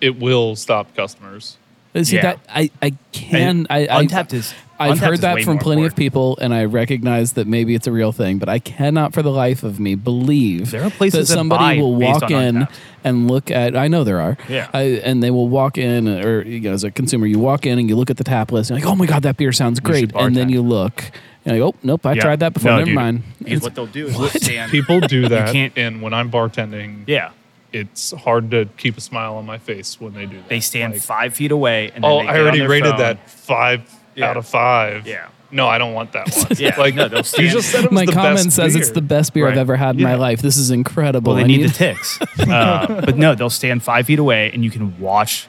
[0.00, 1.56] It will stop customers.
[2.02, 2.22] see yeah.
[2.22, 5.54] that I I can I, I Untappd is I've Untappd heard is that way from
[5.54, 5.96] more plenty of important.
[5.96, 9.30] people, and I recognize that maybe it's a real thing, but I cannot for the
[9.30, 12.42] life of me believe There are places that that somebody buy will based walk on
[12.42, 12.68] in Untappd.
[13.04, 13.74] and look at.
[13.76, 14.68] I know there are, Yeah.
[14.74, 17.78] I, and they will walk in, or you know, as a consumer, you walk in
[17.78, 19.52] and you look at the tap list, and you're like, oh my god, that beer
[19.52, 20.52] sounds should great, and then bartend.
[20.52, 21.02] you look,
[21.46, 22.20] and you're like, oh nope, I Yeah.
[22.22, 22.72] tried that before.
[22.72, 22.94] No, Never dude.
[22.94, 23.22] mind.
[23.38, 24.70] Because what they'll do is they'll stand.
[24.70, 25.52] People do that.
[25.52, 27.30] can't- and when I'm bartending, Yeah.
[27.72, 30.48] it's hard to keep a smile on my face when they do that.
[30.48, 32.68] They stand Like, five feet away and then oh, they I get on already their
[32.68, 32.98] rated phone.
[32.98, 33.80] that five
[34.16, 34.30] Yeah.
[34.30, 35.06] out of five.
[35.06, 35.28] Yeah.
[35.52, 36.46] No, I don't want that one.
[36.58, 36.76] Yeah.
[36.76, 39.00] Like, No, they'll you just said it was my the comment best says it's the
[39.02, 40.42] best beer I've ever had in my life.
[40.42, 41.34] This is incredible.
[41.34, 42.18] Well, they I need the ticks.
[42.48, 45.48] Uh, but no, they'll stand five feet away and you can watch.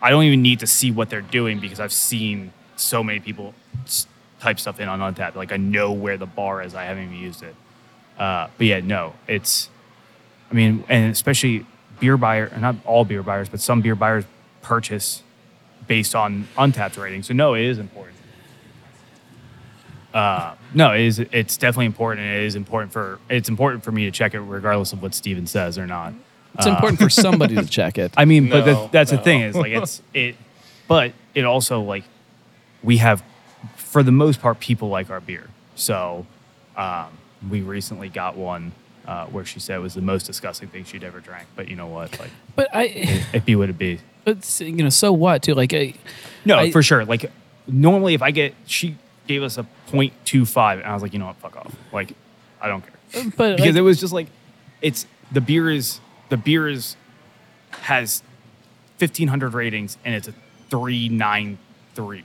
[0.00, 3.54] I don't even need to see what they're doing because I've seen so many people
[4.40, 5.34] type stuff in on Untappd.
[5.34, 6.74] Like I know where the bar is.
[6.74, 7.54] I haven't even used it.
[8.18, 9.68] Uh, but yeah, no, it's.
[10.50, 11.66] I mean, and especially
[11.98, 14.24] beer buyer, not all beer buyers, but some beer buyers
[14.62, 15.22] purchase
[15.86, 17.22] based on Untappd rating.
[17.22, 18.16] So no, it is important.
[20.14, 21.18] Uh, no, it is.
[21.18, 22.26] It's definitely important.
[22.26, 23.18] and It is important for.
[23.28, 26.14] It's important for me to check it, regardless of what Steven says or not.
[26.54, 28.12] It's Uh, important for somebody to check it.
[28.16, 30.36] I mean, but the, that's the thing is like it's it,
[30.88, 32.04] but it also like
[32.82, 33.22] we have,
[33.76, 35.48] for the most part, people like our beer.
[35.74, 36.24] So
[36.78, 37.08] um,
[37.50, 38.72] we recently got one
[39.06, 41.46] uh, where she said it was the most disgusting thing she'd ever drank.
[41.56, 42.18] But you know what?
[42.18, 42.84] Like but I,
[43.32, 44.00] it be what it be.
[44.24, 45.42] but you know, so what?
[45.42, 45.94] Too like I,
[46.44, 47.04] No, I- for sure.
[47.04, 47.30] Like
[47.66, 48.96] normally, if I get, she
[49.26, 51.74] gave us a 0.25, and I was like, you know what, fuck off.
[51.92, 52.12] Like,
[52.60, 52.92] I don't care
[53.36, 54.26] but because like, it was just like,
[54.82, 56.96] it's the beer is the beer is
[57.70, 58.22] has
[58.98, 60.34] 1500 ratings and it's a
[60.70, 62.24] 393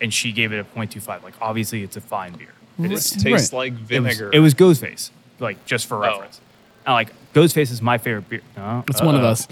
[0.00, 2.48] and she gave it a 0.25 like obviously it's a fine beer
[2.78, 3.58] it It is tastes Right.
[3.58, 4.30] like it was, vinegar.
[4.32, 5.10] it was Ghostface
[5.40, 6.00] like just for Oh.
[6.00, 6.40] reference
[6.86, 9.46] and like Ghostface is my favorite beer no, it's one of uh, us.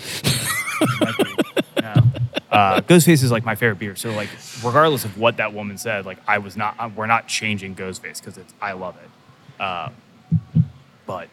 [1.01, 1.83] might be.
[1.83, 1.95] No.
[2.51, 3.95] Uh, Ghostface is like my favorite beer.
[3.97, 4.29] So like,
[4.65, 6.75] regardless of what that woman said, like I was not.
[6.79, 8.53] uh, We're not changing Ghostface because it's.
[8.61, 9.63] I love it.
[9.63, 9.91] Uh,
[11.07, 11.29] but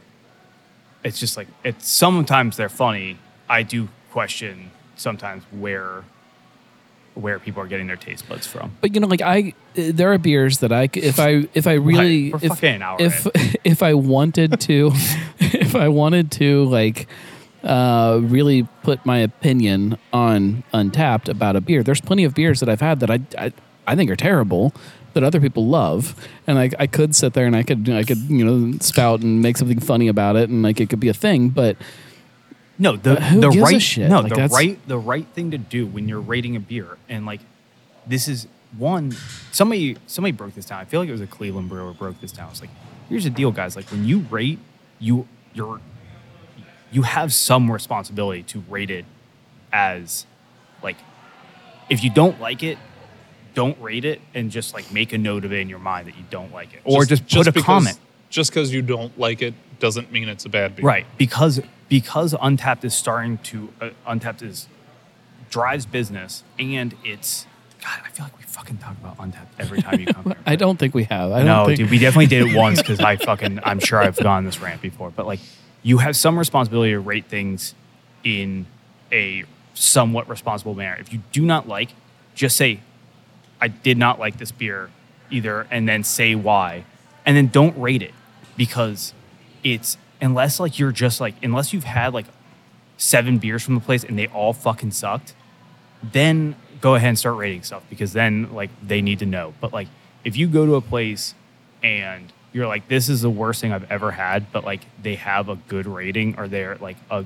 [1.03, 1.87] it's just like it's.
[1.89, 3.17] Sometimes they're funny.
[3.49, 6.03] I do question sometimes where
[7.15, 8.77] where people are getting their taste buds from.
[8.81, 12.31] But you know, like I, there are beers that I, if I, if I really,
[12.31, 13.27] We're if, fucking an hour if,
[13.63, 14.91] if I wanted to,
[15.39, 17.07] if I wanted to, like,
[17.63, 21.81] uh, really put my opinion on Untappd about a beer.
[21.81, 23.53] There's plenty of beers that I've had that I, I,
[23.87, 24.71] I think are terrible
[25.13, 26.13] that other people love,
[26.45, 29.41] and I, I could sit there and I could I could you know spout and
[29.41, 31.77] make something funny about it, and like it could be a thing, but
[32.77, 34.09] No, the who the gives a right shit?
[34.09, 36.97] no Like, the that's- right the right thing to do when you're rating a beer
[37.07, 37.41] and like
[38.05, 38.47] this is
[38.77, 39.15] one
[39.51, 40.79] somebody somebody broke this down.
[40.79, 42.49] I feel like it was a Cleveland brewer broke this down.
[42.51, 42.69] It's like
[43.09, 43.75] here's the deal, guys.
[43.75, 44.59] Like when you rate,
[44.99, 45.79] you you're
[46.91, 49.05] you have some responsibility to rate it
[49.71, 50.25] as
[50.83, 50.97] like
[51.89, 52.77] if you don't like it,
[53.53, 56.17] don't rate it and just like make a note of it in your mind that
[56.17, 57.99] you don't like it, or just, put a because, comment.
[58.29, 60.85] Just because you don't like it doesn't mean it's a bad beer.
[60.85, 64.67] Right, because because Untappd is starting to uh, Untappd is
[65.49, 67.45] drives business, and it's
[67.81, 67.99] God.
[68.03, 70.35] I feel like we fucking talk about Untappd every time you come here.
[70.45, 71.31] I don't think we have.
[71.31, 73.99] I don't no, think, dude, we definitely did it once because I fucking I'm sure
[73.99, 75.11] I've gone this rant before.
[75.11, 75.39] But like,
[75.83, 77.75] you have some responsibility to rate things
[78.23, 78.65] in
[79.11, 79.43] a
[79.75, 80.97] somewhat responsible manner.
[80.99, 81.89] If you do not like,
[82.33, 82.79] just say,
[83.61, 84.89] I did not like this beer
[85.29, 86.85] either, and then say why,
[87.25, 88.13] and then don't rate it
[88.57, 89.13] because
[89.63, 92.25] it's unless like you're just like unless you've had like
[92.97, 95.33] seven beers from the place and they all fucking sucked,
[96.03, 99.53] then go ahead and start rating stuff because then like they need to know.
[99.61, 99.87] But like
[100.23, 101.35] if you go to a place
[101.83, 105.47] and you're like, this is the worst thing I've ever had, but like they have
[105.49, 107.25] a good rating or they're like a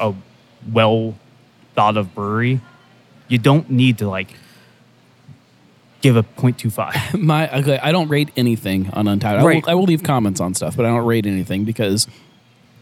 [0.00, 0.14] a
[0.72, 1.14] well
[1.74, 2.60] thought of brewery,
[3.28, 4.34] you don't need to like
[6.04, 7.18] give a 0.25.
[7.20, 9.24] my okay, I don't rate anything on Untappd.
[9.38, 12.06] I, will, I will leave comments on stuff, but I don't rate anything because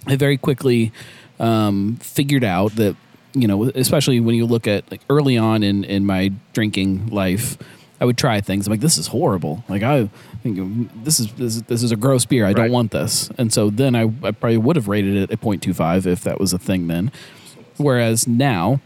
[0.09, 0.91] I very quickly
[1.39, 2.97] um, figured out that
[3.35, 7.57] you know, especially when you look at like early on in in my drinking life.
[8.01, 8.67] I would try things.
[8.67, 9.63] I'm like, this is horrible.
[9.69, 10.11] Like I
[10.43, 12.45] think this is this is, this is a gross beer.
[12.45, 12.57] I Right.
[12.57, 13.31] don't want this.
[13.39, 16.53] And so then I, I probably would have rated it at 0.25 if that was
[16.53, 17.13] a thing then.
[17.77, 18.81] Whereas now,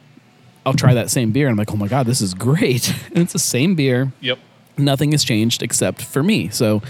[0.66, 2.88] I'll try that same beer and I'm like, oh my god, this is great.
[3.08, 4.38] and it's the same beer Yep.
[4.76, 6.48] nothing has changed except for me.
[6.50, 6.82] So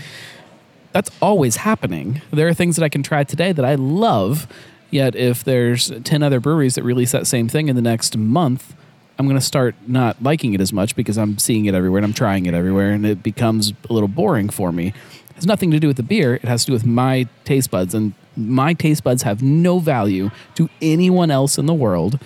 [0.92, 2.22] that's always happening.
[2.32, 4.46] There are things that I can try today that I love,
[4.90, 8.74] yet if there's 10 other breweries that release that same thing in the next month,
[9.18, 12.06] I'm going to start not liking it as much because I'm seeing it everywhere and
[12.06, 14.88] I'm trying it everywhere and it becomes a little boring for me.
[14.88, 17.70] It has nothing to do with the beer, it has to do with my taste
[17.70, 22.18] buds and my taste buds have no value to anyone else in the world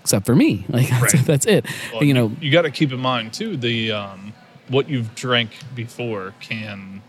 [0.00, 0.64] except for me.
[0.68, 1.24] Like that's, Right.
[1.26, 1.66] that's it.
[1.92, 4.32] Well, you know, you got to keep in mind too the um,
[4.68, 7.02] what you've drank before can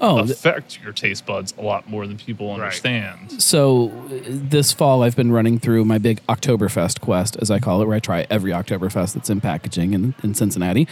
[0.00, 3.40] oh, th- affect your taste buds a lot more than people understand.
[3.42, 7.82] So uh, this fall, I've been running through my big Oktoberfest quest, as I call
[7.82, 10.86] it, where I try every Oktoberfest that's in packaging in, in Cincinnati,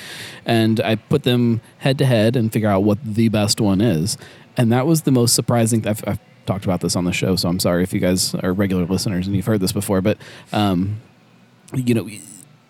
[0.44, 4.16] and I put them head to head and figure out what the best one is.
[4.56, 5.86] And that was the most surprising.
[5.86, 8.52] I've, I've talked about this on the show, so I'm sorry if you guys are
[8.52, 10.18] regular listeners and you've heard this before, but
[10.52, 11.00] um,
[11.74, 12.08] you know,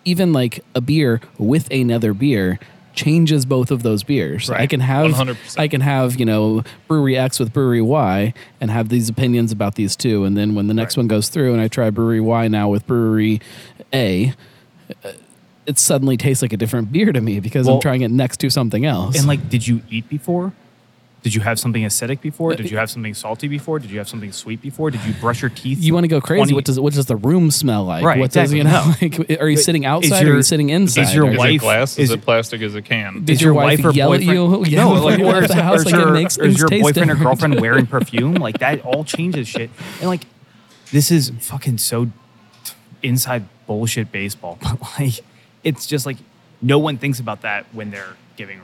[0.05, 2.59] even like a beer with another beer
[2.93, 4.49] changes both of those beers.
[4.49, 5.59] I can have 100%.
[5.59, 9.75] I can have, you know, brewery X with brewery Y and have these opinions about
[9.75, 11.01] these two and then when the next Right.
[11.03, 13.39] one goes through and I try brewery Y now with brewery
[13.93, 14.33] A,
[15.67, 18.49] it suddenly tastes like a different beer to me because I'm trying it next to
[18.49, 19.17] something else.
[19.17, 20.53] And like, did you eat before?
[21.27, 22.55] Did you have something acidic before?
[22.55, 23.79] Did you have something salty before?
[23.79, 24.91] Did you have something sweet before?
[24.91, 25.79] Did you brush your teeth?
[25.83, 26.39] you want to go crazy?
[26.39, 28.05] 20 what does what does the room smell like?
[28.05, 28.57] Right, What does exactly.
[28.59, 29.27] you know?
[29.29, 30.23] Like, are you sitting outside?
[30.23, 31.01] or your- are you sitting inside?
[31.01, 31.91] is your Or- Is wife- it glass?
[31.99, 32.61] Is, is- it plastic?
[32.61, 33.25] Is it can?
[33.25, 34.63] Did your wife yell at you?
[34.77, 36.69] No, like, or is, the house, or is like, it your, makes is things your
[36.69, 38.35] taste boyfriend or girlfriend wearing perfume?
[38.35, 39.69] Like that all changes shit.
[39.99, 40.23] And like,
[40.93, 42.07] this is fucking so
[43.03, 44.57] inside bullshit baseball.
[44.61, 45.19] But like,
[45.63, 46.17] it's just like
[46.61, 48.61] no one thinks about that when they're giving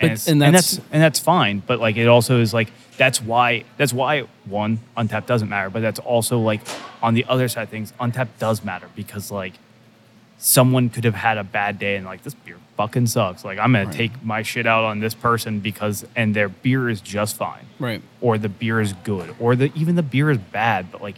[0.00, 1.62] But- And, and and that's- that's and that's fine.
[1.66, 5.70] But like, it also is like that's why that's why one Untappd doesn't matter.
[5.70, 6.60] But that's also like
[7.02, 9.54] on the other side of things, Untappd does matter because like
[10.38, 13.44] someone could have had a bad day and like this beer fucking sucks.
[13.44, 13.94] Like I'm gonna Right.
[13.94, 17.64] take my shit out on this person because and their beer is just fine.
[17.78, 18.02] Right.
[18.20, 19.34] Or the beer is good.
[19.38, 21.16] Or the even the beer is bad, but like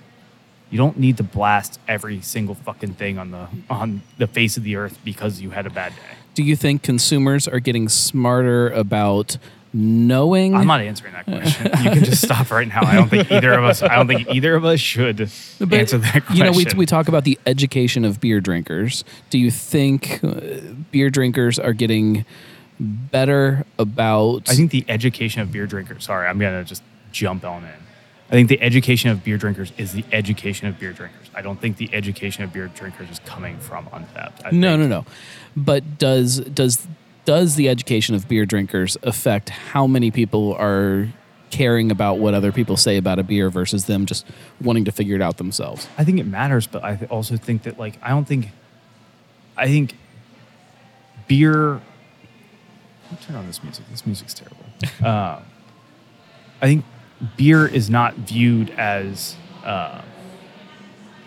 [0.71, 4.63] you don't need to blast every single fucking thing on the on the face of
[4.65, 6.17] the earth because you had a bad day.
[6.37, 9.39] Do you think consumers are getting smarter about
[9.73, 10.55] knowing?
[10.55, 11.65] I'm not answering that question.
[11.83, 12.83] you can just stop right now.
[12.83, 15.17] I don't think either of us I don't think either of us should
[15.59, 16.37] But, answer that question.
[16.37, 19.03] You know, we, we talk about the education of beer drinkers.
[19.31, 20.41] Do you think uh,
[20.91, 22.27] beer drinkers are getting
[22.79, 24.51] better about?
[24.51, 26.05] I think the education of beer drinkers.
[26.05, 26.83] Sorry, I'm gonna just
[27.13, 27.71] jump on in.
[28.29, 31.31] I think the education of beer drinkers is the education of beer drinkers.
[31.35, 34.45] I don't think the education of beer drinkers is coming from Untappd.
[34.45, 35.07] I no, think- no, no.
[35.57, 36.87] But does does
[37.25, 41.09] does the education of beer drinkers affect how many people are
[41.51, 44.27] caring about what other people say about a beer versus them just
[44.61, 45.89] wanting to figure it out themselves.
[45.97, 48.49] I think it matters, but I th- also think that like I don't think
[49.57, 49.95] I think
[51.29, 51.81] beer.
[53.23, 53.85] Turn on this music.
[53.91, 54.65] This music's terrible.
[55.05, 55.41] uh,
[56.61, 56.85] I think
[57.37, 60.03] beer is not viewed as uh,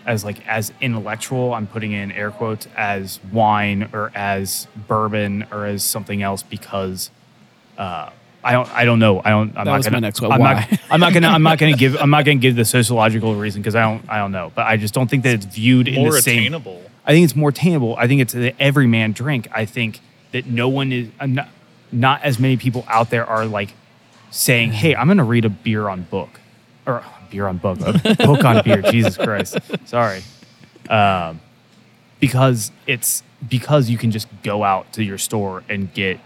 [0.09, 1.53] as like as intellectual.
[1.53, 7.11] I'm putting in air quotes as wine or as bourbon or as something else because
[7.77, 8.09] uh,
[8.43, 9.21] I don't I don't know.
[9.23, 9.49] I don't.
[9.49, 10.31] I'm That not was my gonna, next one.
[10.31, 10.53] I'm Why?
[10.71, 10.79] not.
[10.89, 11.27] I'm not gonna.
[11.27, 11.95] I'm not gonna give.
[11.97, 14.03] I'm not gonna give the sociological reason because I don't.
[14.09, 14.51] I don't know.
[14.55, 16.39] But I just don't think that it's viewed in More the same.
[16.39, 16.81] attainable.
[17.05, 17.95] I think it's more attainable.
[17.97, 19.47] I think it's an everyman drink.
[19.51, 19.99] I think
[20.31, 21.47] that no one is, uh, not,
[21.91, 23.73] not as many people out there are like
[24.31, 26.39] saying, "Hey, I'm going to read a beer on book,"
[26.85, 28.81] or beer on book, book on beer.
[28.83, 30.21] Jesus Christ, sorry.
[30.89, 31.39] Um,
[32.19, 36.19] because it's because you can just go out to your store and get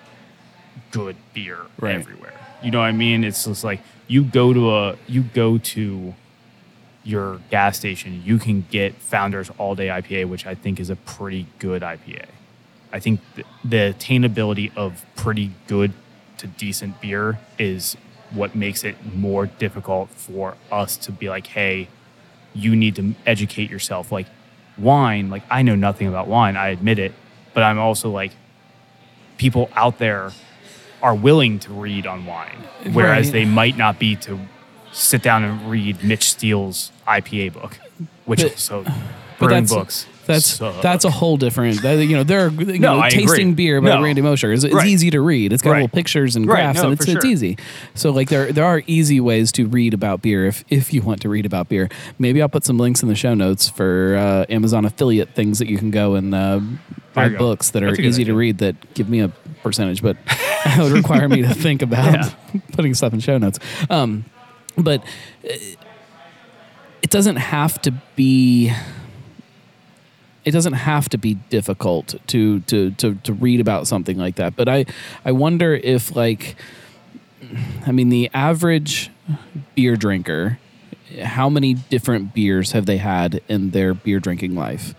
[0.92, 1.96] good beer Right.
[1.96, 2.34] everywhere.
[2.64, 3.24] You know what I mean?
[3.24, 6.14] It's just like you go to a you go to
[7.04, 10.96] your gas station, you can get Founders All Day IPA, which I think is a
[10.96, 12.26] pretty good IPA.
[12.94, 15.92] I think th- the attainability of pretty good
[16.38, 17.98] to decent beer is
[18.34, 21.88] what makes it more difficult for us to be like, hey,
[22.54, 24.12] you need to educate yourself.
[24.12, 24.28] Like
[24.78, 27.14] wine, like I know nothing about wine, I admit it,
[27.54, 28.32] but I'm also like,
[29.38, 30.32] people out there
[31.02, 32.58] are willing to read on wine,
[32.94, 33.34] whereas Right.
[33.34, 34.40] they might not be to
[34.92, 37.80] sit down and read Mitch Steele's IPA book,
[38.26, 38.86] which But- also
[39.40, 40.06] But books.
[40.26, 40.82] That's suck.
[40.82, 41.82] that's a whole different.
[41.82, 43.26] That, you know, there are you No, know, I agree.
[43.26, 44.02] tasting beer by No.
[44.02, 44.88] Randy Mosher is it's Right.
[44.88, 45.52] easy to read.
[45.54, 45.82] It's got Right.
[45.82, 47.58] little pictures and Right, graphs, no, and it's for it's easy.
[47.96, 51.22] So like there there are easy ways to read about beer if if you want
[51.22, 51.90] to read about beer.
[52.20, 55.68] Maybe I'll put some links in the show notes for uh, Amazon affiliate things that
[55.68, 56.60] you can go and uh,
[57.14, 59.28] buy books that are That's a good easy to read that give me a
[59.62, 60.18] percentage, but
[60.66, 62.30] that would require me to think about Yeah.
[62.72, 63.60] putting stuff in show notes.
[63.90, 64.26] Um,
[64.78, 65.04] but
[65.46, 65.54] uh,
[67.02, 68.72] it doesn't have to be
[70.46, 74.56] it doesn't have to be difficult to to to to read about something like that.
[74.56, 74.86] But i
[75.26, 76.56] i wonder if like
[77.86, 79.10] i mean the average
[79.76, 80.60] beer drinker
[81.22, 84.96] how many different beers have they had in their beer drinking life?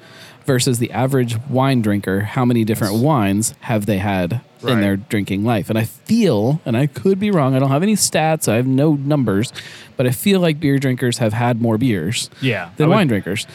[0.47, 5.42] Versus the average wine drinker how many different wines have they had in their drinking
[5.45, 5.68] life?
[5.70, 8.66] And i feel and i could be wrong i don't have any stats i have
[8.66, 9.53] no numbers
[9.97, 13.47] but i feel like beer drinkers have had more beers Yeah, than would- wine drinkers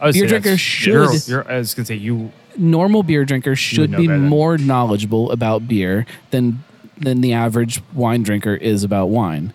[0.00, 2.32] I would beer say that's- drinkers you're- should- You're, I was gonna say you.
[2.56, 4.18] normal beer drinkers should be better.
[4.18, 6.62] more knowledgeable about beer than
[7.00, 9.52] than the average wine drinker is about wine.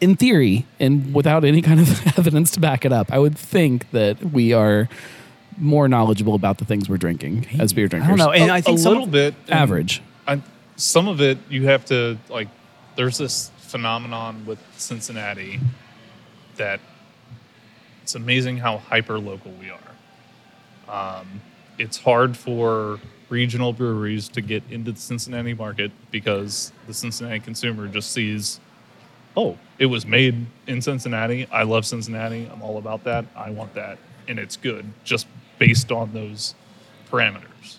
[0.00, 3.90] In theory, and without any kind of evidence to back it up, I would think
[3.92, 4.88] that we are
[5.56, 8.08] more knowledgeable about the things we're drinking as beer I drinkers.
[8.08, 10.02] don't know, and a, I think a little of- bit Average.
[10.26, 10.40] I,
[10.76, 12.48] some of it you have to like.
[12.96, 15.60] There's this phenomenon with Cincinnati
[16.56, 16.80] that
[18.08, 21.18] it's amazing how hyper local we are.
[21.20, 21.42] Um,
[21.76, 27.86] it's hard for regional breweries to get into the Cincinnati market because the Cincinnati consumer
[27.86, 28.60] just sees,
[29.36, 31.46] oh, it was made in Cincinnati.
[31.52, 32.48] I love Cincinnati.
[32.50, 33.26] I'm all about that.
[33.36, 35.26] I want that, and it's good just
[35.58, 36.54] based on those
[37.10, 37.76] parameters.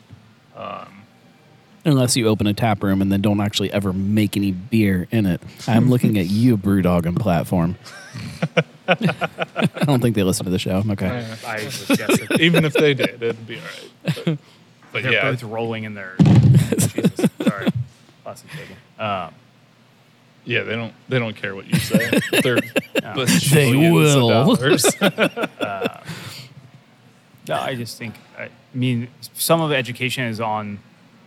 [1.86, 5.26] Unless you open a tap room and then don't actually ever make any beer in
[5.26, 5.42] it.
[5.68, 7.78] I'm looking at you, Brewdog and Platform.
[9.56, 10.84] I don't think they listen to the show.
[10.92, 11.26] Okay.
[11.46, 12.28] I was guessing.
[12.40, 13.90] Even if they did, it'd be all right.
[14.26, 14.38] But,
[14.92, 16.16] but They're yeah, both rolling in their.
[16.70, 17.70] Jesus, sorry,
[18.24, 18.76] plastic table.
[18.98, 19.34] Um,
[20.46, 22.10] yeah, they don't they don't care what you say.
[22.42, 22.56] They're
[22.94, 24.30] They bajillions of will.
[24.30, 24.86] dollars.
[27.48, 30.80] No, I just think I mean some of the education is on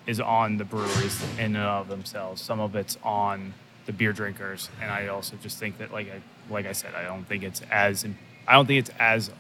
[0.07, 2.41] is on the breweries in and of themselves.
[2.43, 3.55] Some of it's on
[3.87, 6.21] the beer drinkers, and I also just think that like I
[6.51, 8.05] like I said, I don't think it's as
[8.47, 9.31] I don't think it's as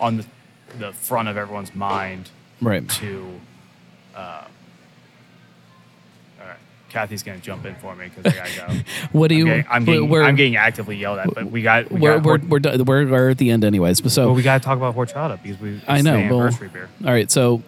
[0.00, 0.26] on the
[0.78, 2.30] the front of everyone's mind
[2.60, 2.88] Right.
[2.90, 3.40] to.
[4.14, 4.42] Uh,
[6.40, 6.56] all right,
[6.90, 8.80] Kathy's gonna jump in for me because I gotta go.
[9.12, 9.44] What do I'm you?
[9.46, 12.24] getting, I'm, getting, we're, I'm getting actively yelled at, but we got we we're, got
[12.24, 14.00] we're, we're, done- we're, we're at the end anyways.
[14.00, 16.28] But so well, we got to talk about horchata because we I know.
[16.28, 16.88] the well, beer.
[17.04, 17.62] all right, so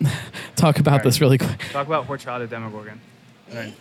[0.56, 1.02] talk about right.
[1.04, 1.58] this really quick.
[1.70, 3.00] Talk about horchata Demogorgon.
[3.48, 3.74] And then,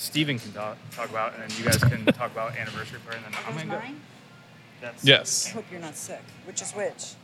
[0.00, 3.18] yeah, Steven can talk, talk about, and then you guys can talk about anniversary party.
[3.24, 3.78] and then I'm gonna go.
[3.78, 4.00] mine?
[4.80, 6.22] That's I hope you're not sick.
[6.46, 7.14] Which is which?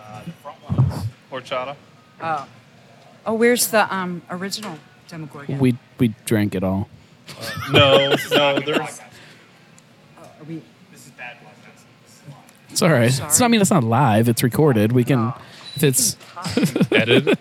[0.00, 1.04] uh, the front ones.
[1.30, 1.76] horchata.
[2.22, 2.48] Oh.
[3.26, 5.58] Oh, where's the um original Demogorgon?
[5.58, 6.88] We we drank it all.
[7.70, 9.00] No, no, there's
[10.18, 10.62] Oh, are we?
[10.90, 11.84] This is bad podcast.
[12.70, 13.08] It's all right.
[13.08, 14.28] It's not, I mean, it's not live.
[14.28, 14.92] It's recorded.
[14.92, 15.28] We can.
[15.28, 15.34] If
[15.82, 16.16] it's
[16.92, 17.38] edited.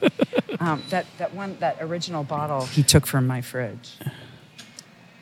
[0.60, 3.98] Um, that that one that original bottle he took from my fridge.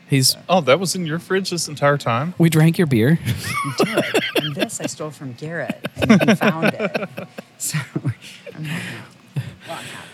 [0.08, 0.38] He's.
[0.48, 2.36] Oh, that was in your fridge this entire time?
[2.38, 3.18] We drank your beer.
[3.26, 4.06] You did.
[4.38, 7.10] and this I stole from Garrett, and he found it.
[7.58, 7.78] So
[8.54, 8.96] I'm happy.
[9.68, 10.10] Well, I'm happy.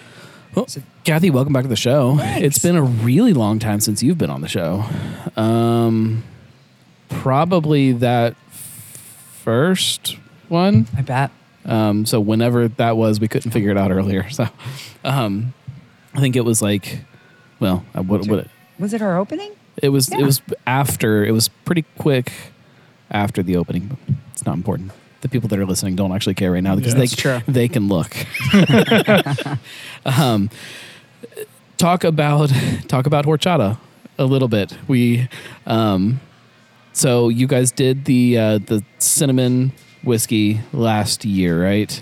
[0.54, 0.68] Well,
[1.04, 2.18] Kathy, welcome back to the show.
[2.18, 2.46] Thanks.
[2.46, 4.84] It's been a really long time since you've been on the show.
[5.36, 6.24] Um,
[7.10, 8.36] probably that
[9.44, 10.18] first
[10.50, 10.88] one.
[10.96, 11.32] I bet.
[11.66, 14.30] Um, so whenever that was, we couldn't figure it out earlier.
[14.30, 14.48] So,
[15.04, 15.54] um,
[16.14, 17.00] I think it was like,
[17.60, 18.48] well, uh, what, what
[18.80, 19.52] Was it our opening?
[19.78, 20.12] it was.
[20.12, 21.24] It was after.
[21.24, 22.32] It was pretty quick
[23.10, 23.88] after the opening.
[23.88, 24.92] But it's not important.
[25.22, 27.42] The people that are listening don't actually care right now because Yeah, they true.
[27.48, 28.16] they can look.
[30.06, 30.50] um,
[31.78, 32.52] talk about
[32.88, 33.78] talk about horchata
[34.18, 34.76] a little bit.
[34.88, 35.30] We
[35.66, 36.20] um,
[36.94, 39.72] so you guys did the uh, the cinnamon
[40.04, 42.02] whiskey last year, right?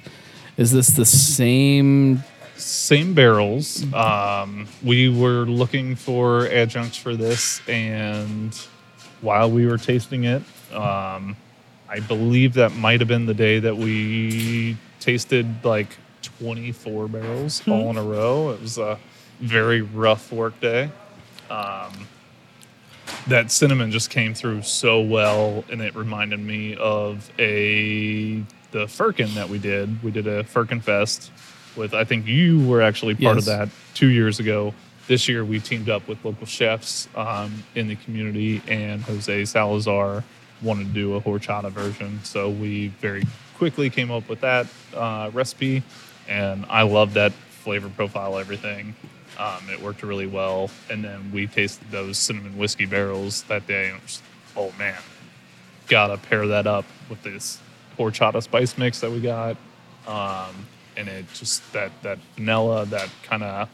[0.57, 2.23] Is this the same?
[2.55, 3.91] Same barrels.
[3.93, 8.53] Um, we were looking for adjuncts for this, and
[9.21, 10.41] while we were tasting it,
[10.73, 11.37] um,
[11.87, 15.97] I believe that might have been the day that we tasted like
[16.39, 18.51] 24 barrels all in a row.
[18.51, 18.99] It was a
[19.39, 20.91] very rough work day.
[21.49, 21.93] Um,
[23.27, 29.33] that cinnamon just came through so well, and it reminded me of a the Firkin
[29.35, 30.01] that we did.
[30.03, 31.31] We did a Firkin Fest
[31.75, 31.93] with.
[31.93, 34.73] I think you were actually part of that two years ago.
[35.07, 40.23] This year, we teamed up with local chefs um, in the community, and Jose Salazar
[40.61, 42.19] wanted to do a horchata version.
[42.23, 43.23] So we very
[43.57, 45.83] quickly came up with that uh, recipe,
[46.27, 48.95] and I love that flavor profile, everything.
[49.39, 50.69] Um, it worked really well.
[50.89, 54.21] And then we tasted those cinnamon whiskey barrels that day, and was,
[54.55, 54.99] oh man,
[55.87, 57.59] gotta pair that up with this
[57.97, 59.55] horchata spice mix that we got.
[60.07, 60.67] Um,
[60.97, 63.69] and it just that that vanilla, that kind of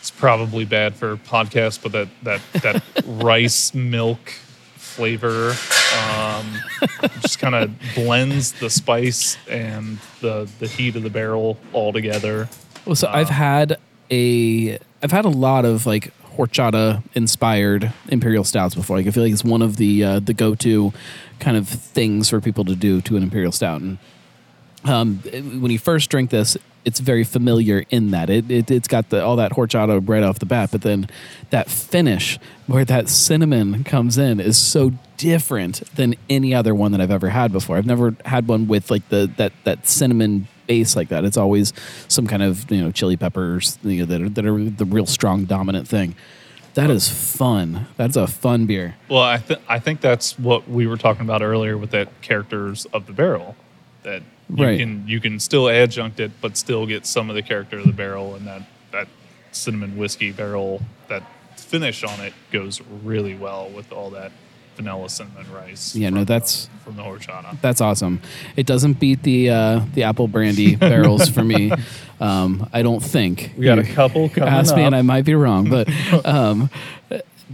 [0.00, 4.30] it's probably bad for podcast, but that that that rice milk
[4.76, 5.54] flavor
[5.96, 6.46] um,
[7.20, 12.48] just kind of blends the spice and the the heat of the barrel all together.
[12.84, 13.78] Well, so I've had
[14.10, 18.96] a I've had a lot of like horchata inspired imperial stouts before.
[18.96, 20.92] Like I feel like it's one of the uh, the go to
[21.40, 23.80] kind of things for people to do to an imperial stout.
[23.80, 23.98] And
[24.84, 25.18] um,
[25.60, 29.22] when you first drink this, it's very familiar in that it, it it's got the
[29.22, 31.08] all that horchata right off the bat, but then
[31.50, 37.00] that finish where that cinnamon comes in is so different than any other one that
[37.00, 37.76] I've ever had before.
[37.76, 41.24] I've never had one with like the that that cinnamon base like that.
[41.24, 41.72] It's always
[42.06, 45.06] some kind of you know chili peppers you know, that are that are the real
[45.06, 46.14] strong dominant thing.
[46.74, 47.86] That is fun.
[47.96, 48.94] That's a fun beer.
[49.08, 52.84] Well, I th- I think that's what we were talking about earlier with that characters
[52.92, 53.56] of the barrel.
[54.04, 54.22] That
[54.54, 54.78] you Right.
[54.78, 57.92] can you can still adjunct it, but still get some of the character of the
[57.92, 58.62] barrel, and that
[58.92, 59.08] that
[59.50, 61.22] cinnamon whiskey barrel that
[61.56, 64.30] finish on it goes really well with all that
[64.78, 65.94] vanilla cinnamon rice.
[65.94, 67.60] Yeah, no, from the- that's- from the horchata.
[67.60, 68.20] That's awesome.
[68.56, 71.70] It doesn't beat the uh, the apple brandy barrels for me.
[72.20, 75.34] Um, I don't think We got a couple coming Ask me, and I might be
[75.34, 75.86] wrong, but
[76.24, 76.70] um,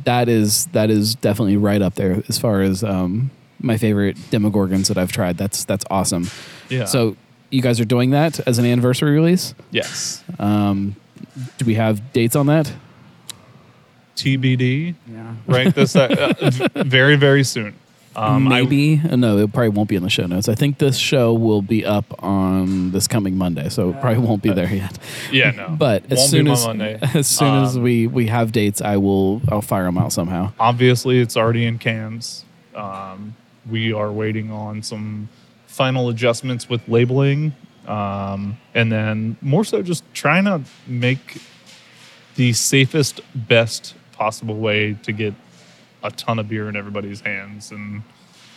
[0.05, 4.89] that is that is definitely right up there as far as um, my favorite Demogorgons
[4.89, 5.37] that I've tried.
[5.37, 6.29] That's that's awesome.
[6.69, 6.85] Yeah.
[6.85, 7.17] So
[7.51, 9.55] you guys are doing that as an anniversary release.
[9.71, 10.97] yes, Um,
[11.59, 12.73] do we have dates on that?
[14.17, 14.95] TBD.
[15.11, 15.35] Yeah.
[15.47, 15.75] Right.
[15.75, 16.33] This uh,
[16.75, 17.75] very very soon.
[18.17, 20.49] Um, Maybe uh, no, it probably won't be in the show notes.
[20.49, 24.41] I think this show will be up on this coming Monday, so it probably won't
[24.41, 24.97] be there yet.
[25.33, 25.51] yeah.
[25.51, 25.75] No.
[25.79, 26.99] But as Won't soon be as Monday.
[27.15, 30.53] as soon as Um, we we have dates, I will I'll fire them out somehow.
[30.61, 32.45] obviously it's already in cans.
[32.77, 33.35] Um,
[33.69, 35.29] we are waiting on some
[35.67, 37.53] final adjustments with labeling,
[37.89, 41.41] um, and then more so just trying to make
[42.37, 45.35] the safest, best possible way to get
[46.03, 47.71] a ton of beer in everybody's hands.
[47.73, 48.03] And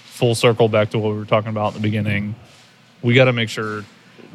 [0.05, 2.35] full circle back to what we were talking about in the beginning,
[3.01, 3.83] we got to make sure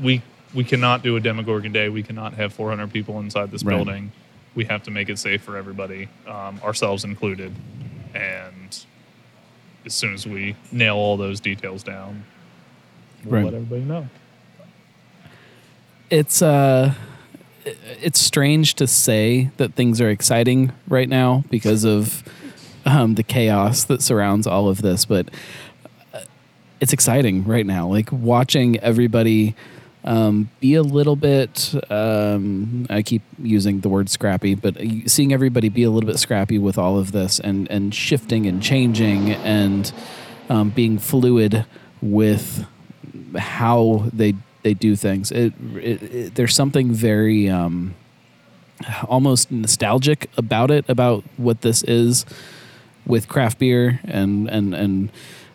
[0.02, 0.20] we
[0.54, 1.88] we cannot do a Demogorgon day.
[1.88, 3.74] We cannot have 400 people inside this Right.
[3.74, 4.12] building.
[4.54, 7.50] We have to make it safe for everybody, um, ourselves included.
[8.14, 8.84] And
[9.86, 12.24] as soon as we nail all those details down,
[13.24, 13.44] we'll Right.
[13.46, 14.06] let everybody know.
[16.10, 16.92] It's uh
[17.64, 22.22] it's strange to say that things are exciting right now because of
[22.84, 25.28] um, the chaos that surrounds all of this, but
[26.12, 26.20] uh,
[26.80, 27.86] it's exciting right now.
[27.88, 29.54] Like watching everybody
[30.04, 31.74] um, be a little bit.
[31.90, 34.76] Um, I keep using the word scrappy, but
[35.06, 38.62] seeing everybody be a little bit scrappy with all of this and and shifting and
[38.62, 39.92] changing and
[40.48, 41.64] um, being fluid
[42.00, 42.66] with
[43.36, 45.30] how they they do things.
[45.30, 47.94] It, it, it there's something very um,
[49.08, 52.24] almost nostalgic about it, about what this is
[53.06, 55.10] with craft beer, and and and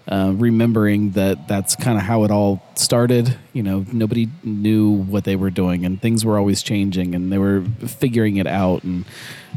[0.07, 3.37] uh, remembering that that's kind of how it all started.
[3.53, 7.37] You know, nobody knew what they were doing, and things were always changing, and they
[7.37, 9.05] were figuring it out, and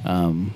[0.05, 0.55] um,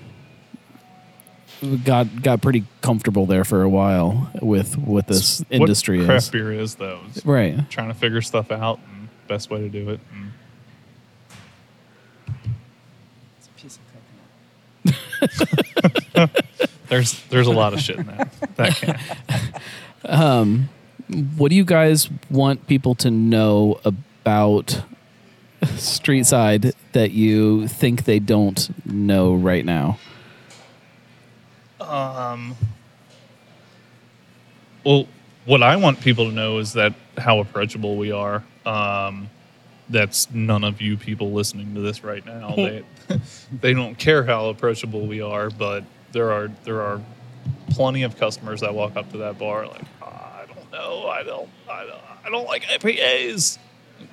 [1.85, 6.31] got got pretty comfortable there for a while with what this What industry craft is.
[6.31, 7.01] beer is though.
[7.15, 7.69] is Right.
[7.71, 10.01] Trying to figure stuff out and best way to do it.
[10.13, 10.31] And
[13.39, 13.79] It's a piece
[14.85, 14.95] of
[16.15, 16.45] coconut.
[16.89, 18.33] there's there's a lot of shit in that.
[18.57, 18.99] That can.
[20.07, 20.69] Um,
[21.39, 24.83] what do you guys want people to know about
[25.63, 29.99] Streetside that you think they don't know right now?
[31.95, 32.57] Um,
[34.85, 35.07] well,
[35.45, 38.43] what I want people to know is that how approachable we are.
[38.67, 39.31] Um,
[39.89, 42.55] that's none of you people listening to this right now.
[42.57, 42.83] they
[43.61, 47.01] they don't care how approachable we are, but there are there are
[47.71, 51.23] plenty of customers that walk up to that bar like, "Ah, I don't know, I
[51.23, 53.59] don't, I don't, I don't like IPAs.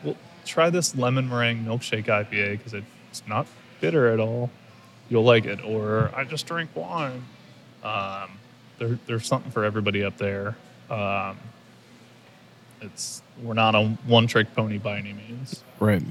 [0.04, 3.48] Well, try this lemon meringue milkshake IPA because it's not
[3.80, 4.52] bitter at all.
[5.10, 5.64] You'll like it.
[5.64, 7.24] Or I just drink wine.
[7.84, 8.32] Um,
[8.80, 10.56] there, there's something for everybody up there.
[10.90, 11.38] Um,
[12.82, 15.64] it's we're not a one-trick pony by any means.
[15.80, 16.02] Right.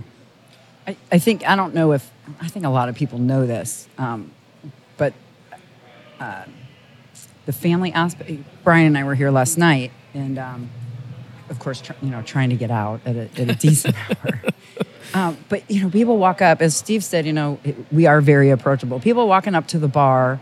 [0.87, 2.11] I, I think I don't know if
[2.41, 4.31] I think a lot of people know this, um,
[4.97, 5.13] but
[6.21, 6.45] uh,
[7.47, 8.31] the family aspect.
[8.65, 10.71] Brian and I were here last night, and um,
[11.49, 13.95] of course, tr- you know, trying to get out at a, at a decent
[14.25, 14.41] hour.
[15.13, 17.27] Um, but you know, people walk up, as Steve said.
[17.27, 19.01] You know, it- we are very approachable.
[19.01, 20.41] People walking up to the bar.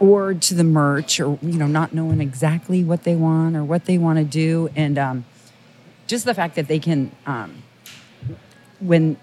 [0.00, 3.84] Or to the merch, or you know, not knowing exactly what they want or what
[3.84, 5.24] they want to do, and um,
[6.06, 7.62] just the fact that they can, um,
[8.80, 9.18] when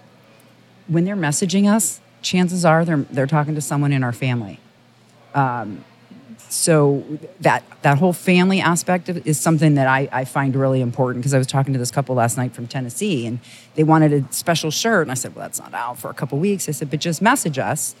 [0.86, 4.60] when they're messaging us, chances are they're they're talking to someone in our family.
[5.34, 5.84] Um,
[6.48, 7.04] so
[7.40, 11.34] that that whole family aspect of, is something that I, I find really important because
[11.34, 13.40] I was talking to this couple last night from Tennessee and
[13.74, 16.38] they wanted a special shirt and I said, well, that's not out for a couple
[16.38, 16.68] weeks.
[16.68, 17.94] I said, but just message us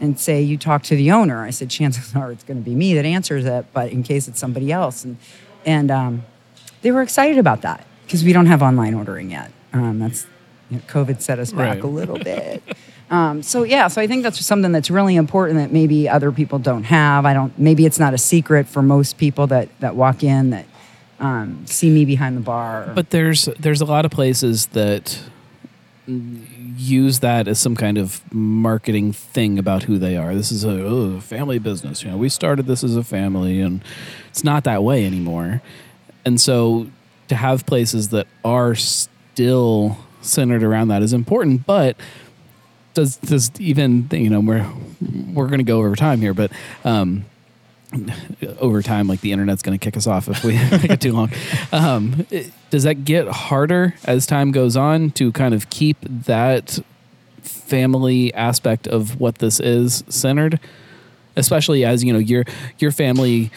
[0.00, 1.44] and say you talk to the owner.
[1.44, 4.28] I said, chances are it's going to be me that answers it, but in case
[4.28, 5.16] it's somebody else, and
[5.66, 6.22] and um,
[6.82, 9.50] they were excited about that because we don't have online ordering yet.
[9.72, 10.26] Um, that's
[10.70, 11.84] you know, COVID set us back Right.
[11.84, 12.62] a little bit.
[13.10, 16.58] Um, so yeah, so I think that's something that's really important that maybe other people
[16.60, 17.26] don't have.
[17.26, 17.56] I don't.
[17.58, 20.64] Maybe it's not a secret for most people that that walk in that
[21.18, 22.92] um, see me behind the bar.
[22.94, 25.18] But there's there's a lot of places that
[26.80, 30.34] use that as some kind of marketing thing about who they are.
[30.34, 32.02] This is a oh, family business.
[32.02, 33.84] You know, we started this as a family, and
[34.28, 35.62] it's not that way anymore.
[36.24, 36.88] And so,
[37.28, 41.66] to have places that are still centered around that is important.
[41.66, 41.96] But
[42.94, 44.66] does does even you know we're
[45.32, 46.50] we're going to go over time here, but.
[46.84, 47.26] Um,
[48.58, 51.12] over time, like the internet's going to kick us off if we make it too
[51.12, 51.30] long.
[51.72, 56.78] Um, it- does that get harder as time goes on to kind of keep that
[57.42, 60.60] family aspect of what this is centered?
[61.36, 62.44] Especially as you know your
[62.80, 63.50] your family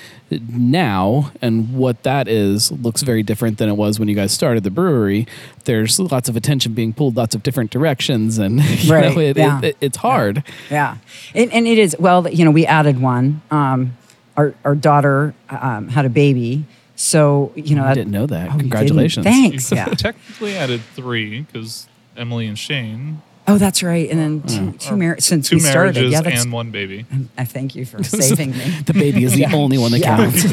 [0.50, 4.64] now and what that is looks very different than it was when you guys started
[4.64, 5.28] the brewery.
[5.66, 9.38] There's lots of attention being pulled, lots of different directions, and you Right, know, it,
[9.38, 9.60] yeah.
[9.62, 10.44] it, it's hard.
[10.70, 10.98] Yeah,
[11.34, 11.96] and, and it is.
[12.00, 13.42] Well, you know, we added one.
[13.52, 13.98] Um,
[14.38, 16.66] our our daughter um, had a baby,
[16.96, 18.50] so you know I that- didn't know that.
[18.50, 18.60] Oh, you?
[18.60, 19.26] Congratulations.
[19.26, 19.72] Thanks.
[19.72, 19.86] You Yeah.
[19.98, 21.88] technically added three because
[22.18, 24.10] Emily and Shane, Oh, that's right.
[24.10, 25.96] And then two, two mar- since two we started.
[25.96, 27.06] marriages Yeah, that's, and one baby.
[27.38, 28.64] I thank you for saving me.
[28.86, 29.54] The baby is the Yeah.
[29.54, 30.16] only one that Yeah.
[30.16, 30.46] counts.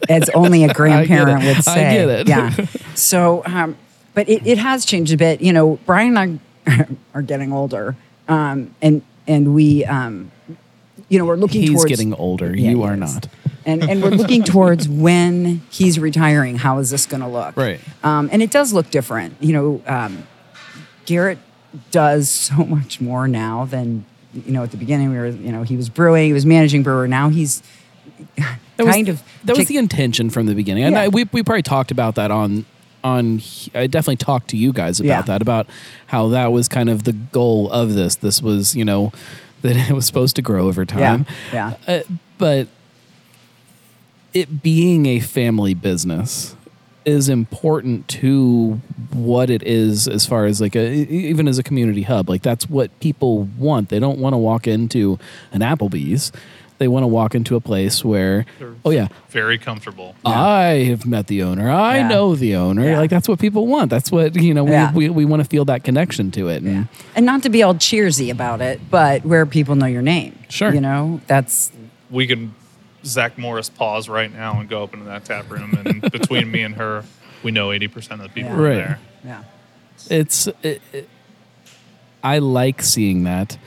[0.08, 1.74] as only a grandparent would I say.
[1.92, 2.28] get it.
[2.28, 2.54] Yeah.
[2.94, 3.76] So, um,
[4.14, 5.40] but it, it has changed a bit.
[5.42, 7.96] You know, Brian and I are getting older,
[8.28, 10.30] um, and and we, um,
[11.08, 12.54] you know, we're looking He's towards getting older.
[12.56, 13.00] Yeah, you are is.
[13.00, 13.28] not.
[13.64, 16.56] and and we're looking towards when he's retiring.
[16.56, 17.56] How is this going to look?
[17.56, 17.80] Right.
[18.02, 19.36] Um, and it does look different.
[19.40, 20.26] You know, um,
[21.06, 21.38] Garrett
[21.90, 24.04] does so much more now than
[24.34, 25.10] you know at the beginning.
[25.10, 27.08] We were, you know, he was brewing, he was managing brewer.
[27.08, 27.62] Now he's
[28.36, 31.02] That was, kind of that was the intention from the beginning, and Yeah.
[31.02, 32.64] I, we we probably talked about that on
[33.04, 33.40] on.
[33.74, 35.22] I definitely talked to you guys about Yeah.
[35.22, 35.66] that about
[36.06, 38.16] how that was kind of the goal of this.
[38.16, 39.12] This was you know
[39.62, 41.26] that it was supposed to grow over time.
[41.52, 41.76] yeah.
[41.86, 42.00] Uh,
[42.38, 42.68] but
[44.34, 46.54] it being a family business
[47.04, 48.80] is important to
[49.12, 52.68] what it is as far as like a even as a community hub like that's
[52.68, 55.18] what people want they don't want to walk into
[55.52, 56.30] an applebee's
[56.78, 60.14] They want to walk into a place where, They're oh yeah, very comfortable.
[60.24, 61.68] I have met the owner.
[61.70, 62.08] I Yeah.
[62.08, 62.84] know the owner.
[62.84, 62.98] Yeah.
[62.98, 63.90] Like that's what people want.
[63.90, 64.62] That's what you know.
[64.64, 64.92] We Yeah.
[64.92, 66.62] we, we want to feel that connection to it.
[66.62, 66.86] And
[67.16, 70.38] And not to be all cheersy about it, but where people know your name.
[70.48, 70.72] Sure.
[70.72, 71.72] You know, that's
[72.10, 72.54] we can
[73.04, 76.62] Zach Morris pause right now and go up into that tap room, and between me
[76.62, 77.04] and her,
[77.42, 78.56] we know eighty percent of the people Yeah.
[78.56, 78.74] are Right.
[78.76, 78.98] there.
[79.24, 79.42] yeah.
[80.10, 81.08] it's it, it-
[82.22, 83.58] I like seeing that.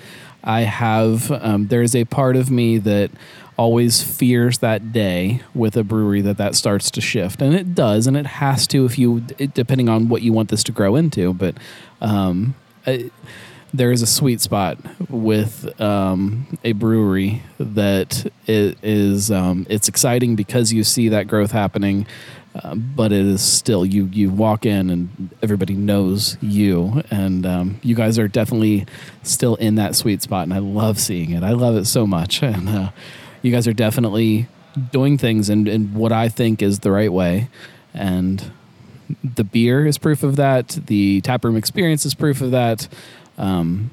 [0.44, 3.12] I have um, there's a part of me that
[3.58, 8.08] always fears that day with a brewery that that starts to shift, and it does,
[8.08, 11.34] and it has to if you depending on what you want this to grow into.
[11.34, 11.56] But
[12.02, 12.56] um,
[12.88, 13.12] I,
[13.74, 14.78] there is a sweet spot
[15.10, 21.52] with um, a brewery that it is um, it's exciting because you see that growth
[21.52, 22.06] happening,
[22.54, 27.80] uh, but it is still you you walk in and everybody knows you, and um,
[27.82, 28.86] you guys are definitely
[29.24, 31.44] still in that sweet spot, and I love seeing it.
[31.44, 32.92] I love it so much, and uh,
[33.42, 34.48] you guys are definitely
[34.92, 37.50] doing things in, in what I think is the right way,
[37.94, 38.52] and
[39.24, 40.80] the beer is proof of that.
[40.88, 42.88] The taproom experience is proof of that.
[43.38, 43.92] Um,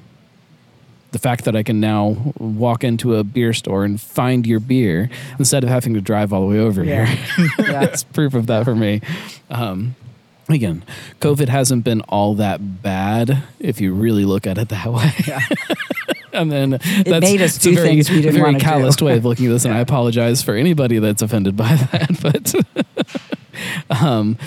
[1.11, 5.09] the fact that I can now walk into a beer store and find your beer
[5.39, 7.05] instead of having to drive all the way over Yeah.
[7.05, 7.47] here.
[7.59, 7.71] Yeah.
[7.71, 9.01] That's proof of that for me.
[9.49, 9.95] Um,
[10.47, 10.83] again,
[11.19, 15.11] COVID hasn't been all that bad if you really look at it that way.
[15.27, 15.39] Yeah.
[16.33, 18.59] and then It that's made us it's a do very, things we didn't very wanna
[18.59, 18.63] do.
[18.65, 22.19] calloused way of looking at this, and I apologize for anybody that's offended by that.
[23.89, 24.37] But um,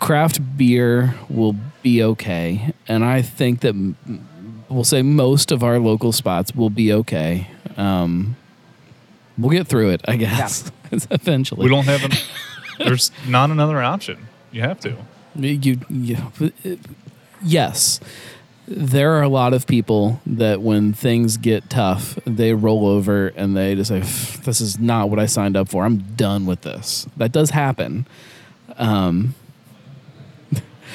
[0.00, 3.74] craft beer will be okay, and I think that
[4.68, 7.48] we'll say most of our local spots will be okay.
[7.76, 8.36] Um,
[9.36, 10.70] we'll get through it, I guess.
[10.92, 12.12] Eventually, We don't have an.
[12.78, 14.26] there's not another option.
[14.52, 14.96] You have to.
[15.34, 16.16] you, you
[17.42, 18.00] yes
[18.66, 23.56] there are a lot of people that when things get tough they roll over and
[23.56, 24.00] they just say
[24.42, 28.06] this is not what i signed up for i'm done with this that does happen
[28.76, 29.34] um,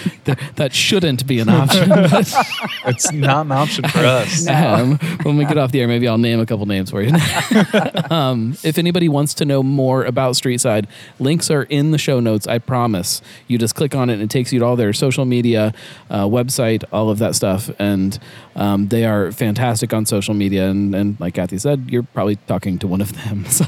[0.25, 2.33] th- that shouldn't be an option but,
[2.85, 4.47] It's not an option for us.
[4.47, 7.13] um, when we get off the air maybe i'll name a couple names for you
[8.09, 10.85] um, if anybody wants to know more about Streetside,
[11.19, 12.47] links are in the show notes.
[12.47, 13.21] I promise.
[13.47, 15.73] You just click on it, and it takes you to all their social media,
[16.09, 18.19] uh, website, all of that stuff, and
[18.55, 20.69] um, they are fantastic on social media.
[20.69, 23.65] And, and like Kathy said, you're probably talking to one of them, so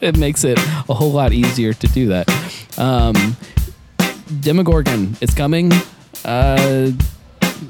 [0.00, 0.58] it makes it
[0.88, 2.28] a whole lot easier to do that.
[2.78, 3.36] Um,
[4.40, 5.72] Demogorgon, it's coming.
[6.24, 6.92] Uh,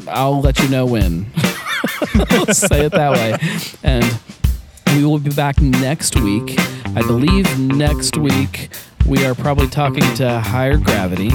[0.09, 1.33] I'll let you know when.
[2.53, 3.37] Say it that way.
[3.83, 4.05] And
[4.95, 6.57] we will be back next week.
[6.97, 8.71] I believe next week
[9.07, 11.31] we are probably talking to Higher Gravity.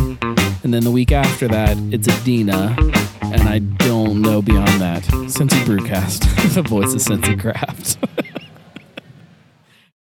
[0.63, 2.75] And then the week after that, it's Adina.
[3.21, 5.03] And I don't know beyond that.
[5.03, 7.97] Cincy Brewcast, the voice of Cincy Craft.